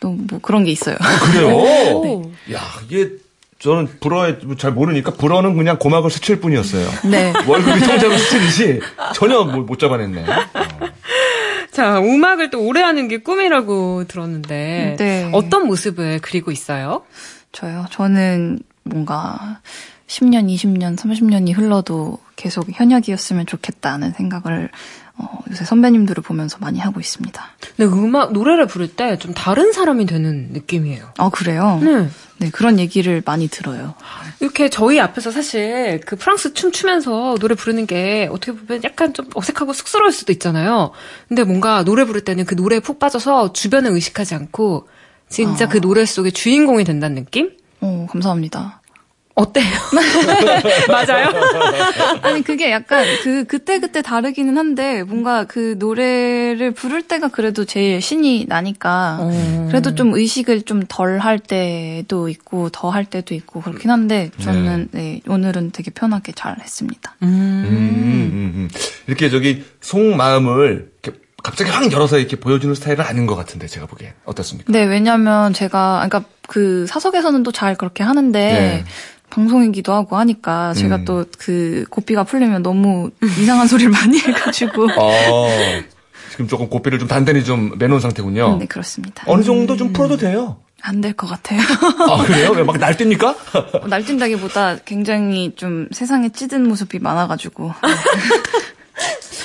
또 0.00 0.10
뭐 0.30 0.38
그런 0.42 0.64
게 0.64 0.70
있어요. 0.70 0.96
그래요? 1.32 1.48
오. 1.56 2.22
야, 2.52 2.60
이게, 2.88 3.10
저는 3.58 3.88
불어에 4.00 4.38
잘 4.56 4.72
모르니까 4.72 5.12
불어는 5.12 5.56
그냥 5.56 5.78
고막을 5.78 6.10
스칠 6.10 6.40
뿐이었어요. 6.40 6.88
네. 7.10 7.32
월급이 7.46 7.80
통장을 7.80 8.18
스치듯이 8.18 8.80
전혀 9.14 9.42
못, 9.42 9.64
못 9.64 9.78
잡아냈네. 9.78 10.24
자, 11.72 11.98
음악을 12.00 12.50
또 12.50 12.64
오래 12.64 12.82
하는 12.82 13.08
게 13.08 13.18
꿈이라고 13.18 14.04
들었는데, 14.04 14.96
네. 14.98 15.30
어떤 15.32 15.66
모습을 15.66 16.20
그리고 16.22 16.50
있어요? 16.50 17.04
저요. 17.52 17.86
저는 17.90 18.60
뭔가 18.84 19.60
10년, 20.06 20.48
20년, 20.48 20.96
30년이 20.96 21.56
흘러도 21.56 22.18
계속 22.36 22.66
현역이었으면 22.72 23.46
좋겠다는 23.46 24.12
생각을 24.12 24.70
어, 25.20 25.38
요새 25.50 25.64
선배님들을 25.64 26.22
보면서 26.22 26.58
많이 26.60 26.78
하고 26.78 27.00
있습니다. 27.00 27.42
근데 27.76 27.92
음악, 27.92 28.32
노래를 28.32 28.66
부를 28.66 28.88
때 28.88 29.16
좀 29.18 29.34
다른 29.34 29.72
사람이 29.72 30.06
되는 30.06 30.48
느낌이에요. 30.52 31.04
아 31.18 31.28
그래요? 31.30 31.80
네. 31.82 32.08
네, 32.40 32.50
그런 32.50 32.78
얘기를 32.78 33.20
많이 33.26 33.48
들어요. 33.48 33.94
이렇게 34.38 34.70
저희 34.70 35.00
앞에서 35.00 35.32
사실 35.32 36.00
그 36.06 36.14
프랑스 36.14 36.54
춤 36.54 36.70
추면서 36.70 37.34
노래 37.40 37.56
부르는 37.56 37.86
게 37.86 38.28
어떻게 38.30 38.52
보면 38.52 38.84
약간 38.84 39.12
좀 39.12 39.26
어색하고 39.34 39.72
쑥스러울 39.72 40.12
수도 40.12 40.30
있잖아요. 40.32 40.92
근데 41.26 41.42
뭔가 41.42 41.82
노래 41.82 42.04
부를 42.04 42.20
때는 42.20 42.44
그 42.44 42.54
노래에 42.54 42.78
푹 42.78 43.00
빠져서 43.00 43.52
주변을 43.54 43.90
의식하지 43.90 44.36
않고 44.36 44.86
진짜 45.28 45.64
아. 45.64 45.68
그 45.68 45.80
노래 45.80 46.04
속의 46.06 46.30
주인공이 46.30 46.84
된다는 46.84 47.16
느낌? 47.16 47.50
어, 47.80 48.06
감사합니다. 48.08 48.82
어때요? 49.38 49.66
맞아요? 50.88 51.28
아니 52.22 52.42
그게 52.42 52.72
약간 52.72 53.04
그 53.22 53.44
그때 53.44 53.78
그때 53.78 54.02
다르기는 54.02 54.56
한데 54.58 55.04
뭔가 55.04 55.44
그 55.44 55.76
노래를 55.78 56.72
부를 56.72 57.02
때가 57.02 57.28
그래도 57.28 57.64
제일 57.64 58.00
신이 58.02 58.46
나니까 58.48 59.20
그래도 59.68 59.94
좀 59.94 60.12
의식을 60.14 60.62
좀 60.62 60.78
덜 60.88 61.18
할 61.20 61.38
때도 61.38 62.28
있고 62.28 62.68
더 62.70 62.90
할 62.90 63.04
때도 63.04 63.34
있고 63.34 63.60
그렇긴 63.60 63.90
한데 63.90 64.30
저는 64.40 64.88
네, 64.92 65.20
오늘은 65.28 65.70
되게 65.72 65.90
편하게 65.90 66.32
잘 66.32 66.56
했습니다. 66.60 67.14
음, 67.22 67.28
음, 67.28 68.52
음. 68.56 68.68
이렇게 69.06 69.28
저기 69.30 69.64
속마음을 69.80 70.90
이렇게 71.02 71.18
갑자기 71.42 71.70
확 71.70 71.90
열어서 71.92 72.18
이렇게 72.18 72.36
보여주는 72.36 72.74
스타일은 72.74 73.04
아닌 73.04 73.26
것 73.26 73.36
같은데 73.36 73.66
제가 73.68 73.86
보기엔 73.86 74.12
어떻습니까? 74.24 74.72
네, 74.72 74.84
왜냐면 74.84 75.52
제가 75.52 76.04
그러니까 76.08 76.28
그 76.48 76.86
사석에서는 76.88 77.42
또 77.42 77.52
잘 77.52 77.74
그렇게 77.76 78.02
하는데 78.02 78.38
네. 78.38 78.84
방송이기도 79.30 79.92
하고 79.92 80.16
하니까 80.16 80.74
제가 80.74 80.96
음. 80.96 81.04
또그 81.04 81.84
고삐가 81.90 82.24
풀리면 82.24 82.62
너무 82.62 83.10
이상한 83.40 83.66
소리를 83.68 83.90
많이 83.90 84.18
해가지고 84.20 84.88
어, 84.96 85.48
지금 86.30 86.48
조금 86.48 86.68
고삐를 86.68 86.98
좀 86.98 87.08
단단히 87.08 87.44
좀 87.44 87.76
매놓은 87.78 88.00
상태군요. 88.00 88.58
네 88.58 88.66
그렇습니다. 88.66 89.24
어느 89.26 89.42
정도 89.42 89.76
좀 89.76 89.92
풀어도 89.92 90.16
돼요. 90.16 90.56
안 90.80 91.00
될 91.00 91.12
것 91.16 91.26
같아요. 91.26 91.60
아, 92.08 92.22
그래요? 92.24 92.52
왜 92.52 92.62
막 92.62 92.76
날뛰니까? 92.78 93.34
날뛴다기보다 93.88 94.76
굉장히 94.84 95.52
좀 95.56 95.88
세상에 95.90 96.28
찌든 96.28 96.68
모습이 96.68 97.00
많아가지고 97.00 97.72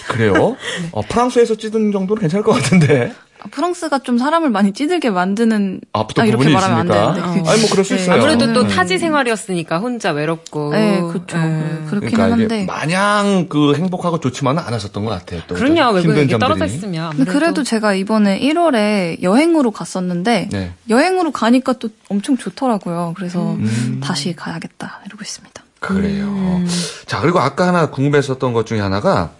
그래요? 0.07 0.55
어, 0.91 1.01
프랑스에서 1.01 1.55
찌든 1.55 1.91
정도는 1.91 2.21
괜찮을 2.21 2.43
것 2.43 2.51
같은데. 2.53 3.13
아, 3.43 3.47
프랑스가 3.51 3.99
좀 3.99 4.17
사람을 4.17 4.49
많이 4.51 4.71
찌들게 4.71 5.09
만드는 5.09 5.81
아, 5.91 6.07
또 6.07 6.21
이렇게 6.23 6.31
부분이 6.31 6.53
말하면 6.53 6.85
있습니까? 6.85 7.07
안 7.07 7.13
되는데 7.15 7.49
아니, 7.49 7.59
뭐 7.59 7.69
그럴 7.69 7.83
수 7.83 7.93
네. 7.93 8.01
있어요. 8.01 8.15
아무래도 8.15 8.53
또 8.53 8.61
음. 8.61 8.67
타지 8.67 8.97
생활이었으니까 8.97 9.79
혼자 9.79 10.11
외롭고. 10.11 10.71
네, 10.71 11.01
그렇죠. 11.01 11.37
예. 11.37 11.85
그렇긴 11.89 12.11
그러니까 12.11 12.31
한데 12.31 12.65
마냥 12.65 13.47
그 13.49 13.75
행복하고 13.75 14.21
좋지만은 14.21 14.63
않았었던 14.63 15.03
것 15.03 15.11
같아요. 15.11 15.41
또 15.47 15.55
그럼요. 15.55 15.75
좀 15.75 15.95
외국에 15.95 16.21
이렇게 16.21 16.37
떨어져. 16.37 16.65
있으면. 16.65 17.09
근데 17.09 17.23
아무래도. 17.23 17.31
그래도 17.31 17.63
제가 17.63 17.93
이번에 17.95 18.39
1월에 18.39 19.21
여행으로 19.21 19.71
갔었는데 19.71 20.49
네. 20.51 20.73
여행으로 20.89 21.31
가니까 21.31 21.73
또 21.73 21.89
엄청 22.07 22.37
좋더라고요. 22.37 23.13
그래서 23.17 23.55
음. 23.55 23.99
다시 24.01 24.33
가야겠다 24.33 25.01
이러고 25.05 25.21
있습니다. 25.21 25.63
그래요. 25.79 26.27
음. 26.27 26.67
자, 27.05 27.19
그리고 27.19 27.39
아까 27.39 27.67
하나 27.67 27.89
궁금했었던 27.89 28.53
것 28.53 28.65
중에 28.65 28.79
하나가 28.79 29.31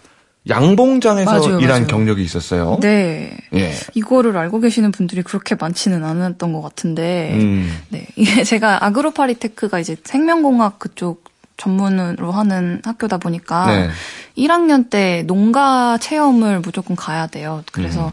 양봉장에서 0.50 1.32
맞아요, 1.32 1.60
일한 1.60 1.70
맞아요. 1.82 1.88
경력이 1.88 2.22
있었어요. 2.24 2.78
네. 2.82 3.38
예. 3.54 3.74
이거를 3.94 4.36
알고 4.38 4.60
계시는 4.60 4.92
분들이 4.92 5.22
그렇게 5.22 5.56
많지는 5.56 6.04
않았던 6.04 6.52
것 6.52 6.62
같은데, 6.62 7.32
음. 7.36 7.72
네. 7.90 8.06
이게 8.16 8.44
제가 8.44 8.86
아그로파리테크가 8.86 9.80
이제 9.80 9.96
생명공학 10.04 10.80
그쪽 10.80 11.24
전문으로 11.56 12.32
하는 12.32 12.82
학교다 12.84 13.18
보니까, 13.20 13.68
네. 13.68 13.90
1학년 14.38 14.90
때 14.90 15.24
농가 15.28 15.98
체험을 15.98 16.60
무조건 16.60 16.96
가야 16.98 17.28
돼요. 17.28 17.64
그래서 17.72 18.08
음. 18.08 18.12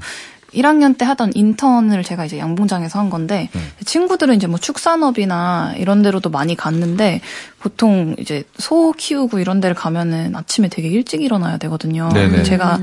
1학년 0.54 0.96
때 0.96 1.04
하던 1.04 1.32
인턴을 1.34 2.02
제가 2.02 2.24
이제 2.24 2.38
양봉장에서 2.38 2.98
한 2.98 3.10
건데 3.10 3.48
음. 3.54 3.70
친구들은 3.84 4.34
이제 4.34 4.46
뭐 4.46 4.58
축산업이나 4.58 5.74
이런 5.76 6.02
데로도 6.02 6.30
많이 6.30 6.56
갔는데 6.56 7.20
보통 7.58 8.16
이제 8.18 8.44
소 8.58 8.92
키우고 8.92 9.38
이런 9.38 9.60
데를 9.60 9.74
가면은 9.74 10.34
아침에 10.34 10.68
되게 10.68 10.88
일찍 10.88 11.22
일어나야 11.22 11.58
되거든요. 11.58 12.08
네네. 12.12 12.42
제가 12.42 12.78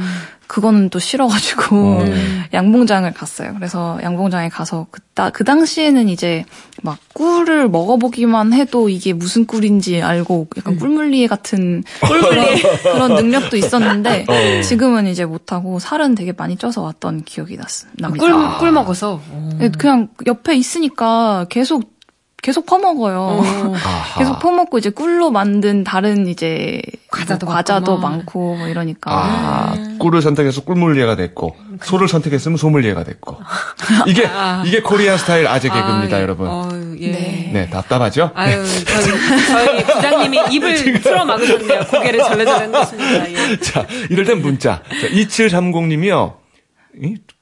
그거는 0.48 0.90
또 0.90 0.98
싫어가지고 1.00 1.76
음. 2.00 2.44
양봉장을 2.54 3.12
갔어요. 3.14 3.54
그래서 3.56 4.00
양봉장에 4.02 4.50
가서 4.50 4.88
그, 4.92 5.02
따- 5.14 5.30
그 5.30 5.44
당시에는 5.44 6.08
이제 6.10 6.46
막 6.84 6.98
꿀을 7.14 7.70
먹어보기만 7.70 8.54
해도 8.54 8.88
이게 8.90 9.14
무슨 9.14 9.46
꿀인지 9.46 10.02
알고 10.02 10.48
약간 10.58 10.78
꿀물리에 10.78 11.28
같은 11.28 11.84
그런, 12.02 12.56
그런 12.84 13.16
능력도 13.16 13.58
있었는데 13.58 14.26
어. 14.28 14.62
지금은 14.62 15.08
이제 15.08 15.26
못하고 15.26 15.80
살은 15.80 16.16
되게 16.16 16.32
많이 16.32 16.56
쪄서 16.56 16.82
왔던 16.82 17.24
기억이 17.26 17.58
났, 17.58 17.68
납니다. 17.98 18.26
꿀, 18.26 18.58
꿀 18.60 18.72
먹어서. 18.72 19.22
어. 19.30 19.50
네, 19.58 19.70
그냥 19.70 20.08
옆에 20.26 20.56
있으니까 20.56 21.46
계속 21.50 21.97
계속 22.42 22.66
퍼먹어요. 22.66 23.20
어. 23.20 23.74
계속 24.18 24.40
퍼먹고 24.40 24.78
이제 24.78 24.90
꿀로 24.90 25.32
만든 25.32 25.84
다른 25.84 26.28
이제 26.28 26.82
과자도 27.12 27.46
뭐 27.48 27.56
과자도 27.56 27.98
많구만. 27.98 28.18
많고 28.20 28.56
뭐 28.58 28.68
이러니까 28.68 29.12
아, 29.12 29.76
꿀을 30.00 30.22
선택해서 30.22 30.62
꿀물리에가 30.62 31.16
됐고, 31.16 31.56
소를 31.82 32.08
선택했으면 32.08 32.58
소물리에가 32.58 33.04
됐고. 33.04 33.38
이게, 34.08 34.30
이게 34.66 34.82
코리안 34.82 35.18
스타일 35.18 35.48
아재 35.48 35.68
개그입니다, 35.70 36.16
아유, 36.18 36.24
여러분. 36.24 36.48
어유, 36.48 36.98
예. 37.02 37.12
네. 37.12 37.50
네, 37.54 37.70
답답하죠? 37.70 38.32
아유, 38.36 38.64
저희, 38.86 39.46
저희 39.48 39.84
부장님이 39.84 40.40
입을 40.52 41.02
틀어 41.02 41.26
막으셨네요. 41.26 41.80
고개를 41.86 42.20
절레절레 42.24 42.66
흔드십니다. 42.66 43.32
예. 43.32 43.60
자, 43.60 43.86
이럴 44.10 44.26
땐 44.26 44.42
문자. 44.42 44.82
자, 45.02 45.08
2730님이요. 45.10 46.36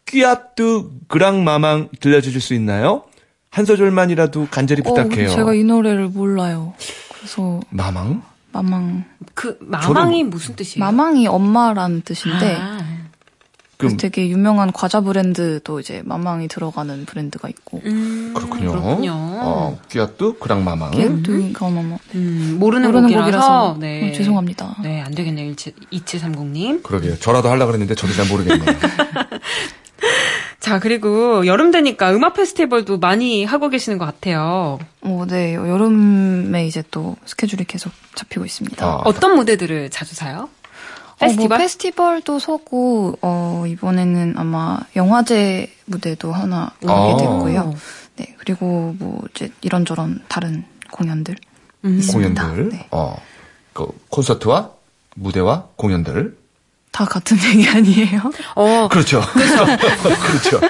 끼아뚜 0.05 0.91
그랑마망 1.08 1.89
들려주실 1.99 2.39
수 2.41 2.53
있나요? 2.53 3.03
한 3.56 3.63
소절만이라도 3.63 4.50
간절히 4.52 4.82
어, 4.86 4.94
부탁해요. 4.94 5.30
제가 5.30 5.54
이 5.54 5.63
노래를 5.63 6.10
몰라요. 6.10 6.74
그래서 7.13 7.62
마망? 7.70 8.22
마망 8.52 9.06
그, 9.34 9.58
마망이 9.62 10.26
무슨 10.26 10.58
뜻이에요? 10.58 10.84
마망이 10.84 11.26
엄마라는 11.28 12.02
뜻인데 12.02 12.58
아, 12.60 12.80
그럼 13.78 13.96
되게 13.96 14.28
유명한 14.28 14.74
과자 14.74 15.00
브랜드도 15.00 15.80
이제 15.80 16.02
마망이 16.04 16.50
들어가는 16.50 17.06
브랜드가 17.06 17.48
있고 17.48 17.82
음, 17.86 18.34
그렇군요. 18.36 18.72
그렇군요. 18.72 19.13
어, 19.13 19.80
끼아뚜 19.88 20.34
그랑 20.38 20.65
마망. 20.65 20.91
걔도 20.91 21.32
마망 21.62 21.98
음, 22.13 22.58
모르는, 22.60 22.91
모르는 22.91 23.04
곡이라서, 23.04 23.24
곡이라서 23.24 23.78
네. 23.80 24.10
어, 24.10 24.13
죄송합니다. 24.13 24.76
네, 24.84 25.02
안 25.02 25.15
되겠네요. 25.15 25.54
2730님. 25.56 26.84
그러게요. 26.84 27.18
저라도 27.20 27.50
하려고 27.50 27.68
그랬는데 27.72 27.96
저도 27.96 28.12
잘 28.12 28.28
모르겠네요. 28.28 28.65
자, 30.65 30.80
그리고 30.80 31.45
여름 31.45 31.69
되니까 31.69 32.12
음악 32.12 32.34
페스티벌도 32.34 32.97
많이 32.97 33.45
하고 33.45 33.69
계시는 33.69 33.99
것 33.99 34.06
같아요. 34.06 34.80
어, 35.01 35.25
네 35.28 35.54
여름에 35.54 36.65
이제 36.65 36.84
또 36.89 37.15
스케줄이 37.23 37.65
계속 37.65 37.91
잡히고 38.15 38.45
있습니다. 38.45 38.84
아, 38.84 38.95
어떤 39.06 39.36
무대들을 39.36 39.91
자주 39.91 40.15
사요? 40.15 40.49
페스티벌? 41.19 41.45
어, 41.45 41.49
뭐 41.49 41.58
페스티벌도 41.60 42.39
서고 42.39 43.15
어 43.21 43.65
이번에는 43.67 44.34
아마 44.38 44.80
영화제 44.95 45.71
무대도 45.86 46.32
하나 46.32 46.71
아. 46.88 46.91
하게 46.91 47.23
됐고요. 47.23 47.75
네 48.15 48.36
그리고 48.39 48.95
뭐 48.97 49.21
이제 49.36 49.51
이런저런 49.62 50.23
다른 50.28 50.65
공연들 50.89 51.36
있습니다. 51.86 52.41
공연들. 52.43 52.69
네. 52.69 52.88
어, 52.89 53.15
그 53.71 53.86
콘서트와 54.10 54.71
무대와 55.13 55.67
공연들. 55.75 56.36
다 56.95 57.03
같은 57.03 57.38
얘기 57.43 57.67
아니에요? 57.67 58.31
어, 58.55 58.88
그렇죠. 58.88 59.21
그렇죠. 59.36 60.62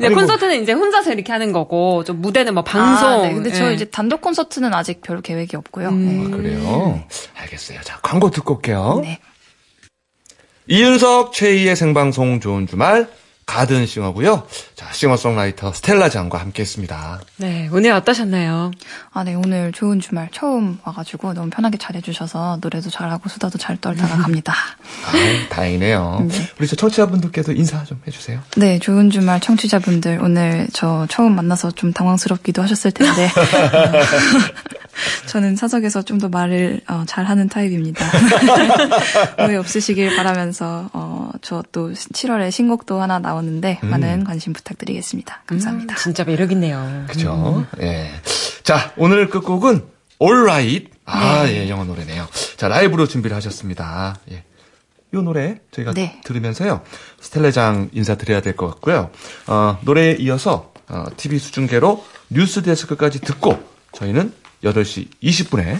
네, 0.00 0.08
콘서트는 0.08 0.62
이제 0.62 0.70
혼자서 0.70 1.12
이렇게 1.12 1.32
하는 1.32 1.50
거고, 1.52 2.04
좀 2.04 2.20
무대는 2.20 2.54
뭐 2.54 2.62
방송. 2.62 3.08
아, 3.08 3.22
네. 3.22 3.34
근데 3.34 3.50
저 3.50 3.70
예. 3.70 3.74
이제 3.74 3.86
단독 3.86 4.20
콘서트는 4.20 4.72
아직 4.72 5.00
별 5.02 5.20
계획이 5.20 5.56
없고요. 5.56 5.88
음. 5.88 6.30
아, 6.32 6.36
그래요? 6.36 7.02
알겠어요. 7.40 7.80
자, 7.82 7.98
광고 8.02 8.30
듣고 8.30 8.54
올게요. 8.54 9.00
네. 9.02 9.08
네. 9.08 9.20
이윤석 10.68 11.32
최희의 11.32 11.74
생방송 11.74 12.38
좋은 12.38 12.68
주말 12.68 13.08
가든싱어고요. 13.46 14.46
자, 14.74 14.92
싱어송라이터 14.92 15.72
스텔라 15.72 16.08
장과 16.08 16.38
함께했습니다. 16.38 17.20
네, 17.36 17.68
오늘 17.72 17.92
어떠셨나요? 17.92 18.70
아, 19.12 19.24
네. 19.24 19.34
오늘 19.34 19.72
좋은 19.72 20.00
주말 20.00 20.28
처음 20.32 20.78
와가지고 20.84 21.34
너무 21.34 21.50
편하게 21.50 21.76
잘해주셔서 21.76 22.58
노래도 22.62 22.88
잘하고 22.88 23.28
수다도 23.28 23.58
잘 23.58 23.76
떨다가 23.76 24.16
갑니다. 24.16 24.54
아, 25.06 25.48
다행이네요. 25.50 26.28
우리 26.58 26.66
저 26.66 26.76
청취자분들께도 26.76 27.52
인사 27.52 27.84
좀 27.84 28.00
해주세요. 28.06 28.40
네, 28.56 28.78
좋은 28.78 29.10
주말 29.10 29.40
청취자분들 29.40 30.20
오늘 30.22 30.68
저 30.72 31.06
처음 31.10 31.34
만나서 31.36 31.72
좀 31.72 31.92
당황스럽기도 31.92 32.62
하셨을 32.62 32.90
텐데 32.92 33.28
저는 35.26 35.56
사석에서 35.56 36.02
좀 36.02 36.22
더 36.22 36.28
말을 36.28 36.82
어, 36.88 37.02
잘하는 37.08 37.48
타입입니다. 37.48 38.06
오해 39.40 39.56
없으시길 39.56 40.14
바라면서 40.14 40.88
어, 40.92 41.30
저 41.40 41.62
또 41.72 41.90
7월에 41.92 42.50
신곡도 42.50 43.00
하나 43.00 43.18
나 43.18 43.31
오는데 43.34 43.78
많은 43.82 44.24
관심 44.24 44.52
부탁드리겠습니다. 44.52 45.42
감사합니다. 45.46 45.96
진짜 45.96 46.24
매력있네요. 46.24 47.04
그죠? 47.08 47.66
예. 47.80 48.10
자, 48.62 48.92
오늘 48.96 49.28
끝곡은 49.28 49.84
Alright. 50.20 50.90
아, 51.04 51.46
예, 51.48 51.68
영어 51.68 51.84
노래네요. 51.84 52.28
자, 52.56 52.68
라이브로 52.68 53.06
준비를 53.08 53.36
하셨습니다. 53.36 54.16
예. 54.30 54.44
이 55.14 55.16
노래 55.16 55.58
저희가 55.72 55.92
네. 55.92 56.20
들으면서요. 56.24 56.82
스텔레장 57.20 57.90
인사드려야 57.92 58.40
될 58.40 58.56
것 58.56 58.68
같고요. 58.68 59.10
어, 59.46 59.78
노래에 59.82 60.16
이어서 60.20 60.72
어, 60.88 61.04
TV 61.16 61.38
수중계로 61.38 62.04
뉴스 62.30 62.62
데스크까지 62.62 63.20
듣고 63.20 63.62
저희는 63.92 64.32
8시 64.64 65.08
20분에 65.22 65.76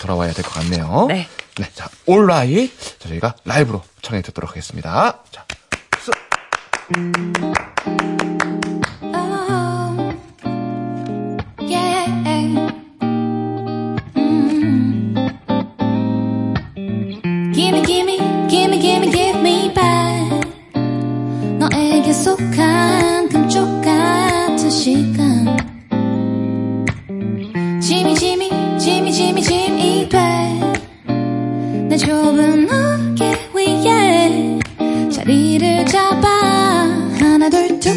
돌아와야 0.00 0.32
될 0.32 0.44
것 0.44 0.52
같네요. 0.54 1.06
네. 1.08 1.26
네, 1.56 1.70
자, 1.72 1.88
Alright. 2.08 2.98
자, 2.98 3.08
저희가 3.08 3.36
라이브로 3.44 3.82
청해 4.02 4.20
듣도록 4.22 4.50
하겠습니다. 4.50 5.22
자, 5.30 5.46
지미 27.80 28.14
지미 28.14 29.12
지미 29.12 29.42
지미 29.42 30.08
돼내 30.08 31.96
좁은 31.96 32.66
눈 32.66 32.93
둘툭 37.54 37.94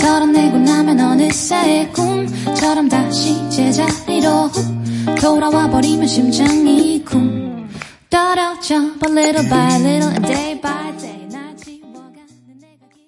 털어내고 0.00 0.58
나면 0.58 0.98
어느새 0.98 1.88
꿈처럼 1.92 2.88
다시 2.88 3.48
제자리로 3.50 4.48
훅 4.48 5.14
돌아와 5.20 5.70
버리면 5.70 6.08
심장이 6.08 7.04
쿵 7.04 7.68
떨어져 8.10 8.80
But 8.98 9.12
little 9.12 9.48
by 9.48 9.76
little 9.78 10.10
and 10.10 10.26
day 10.26 10.60
by 10.60 10.85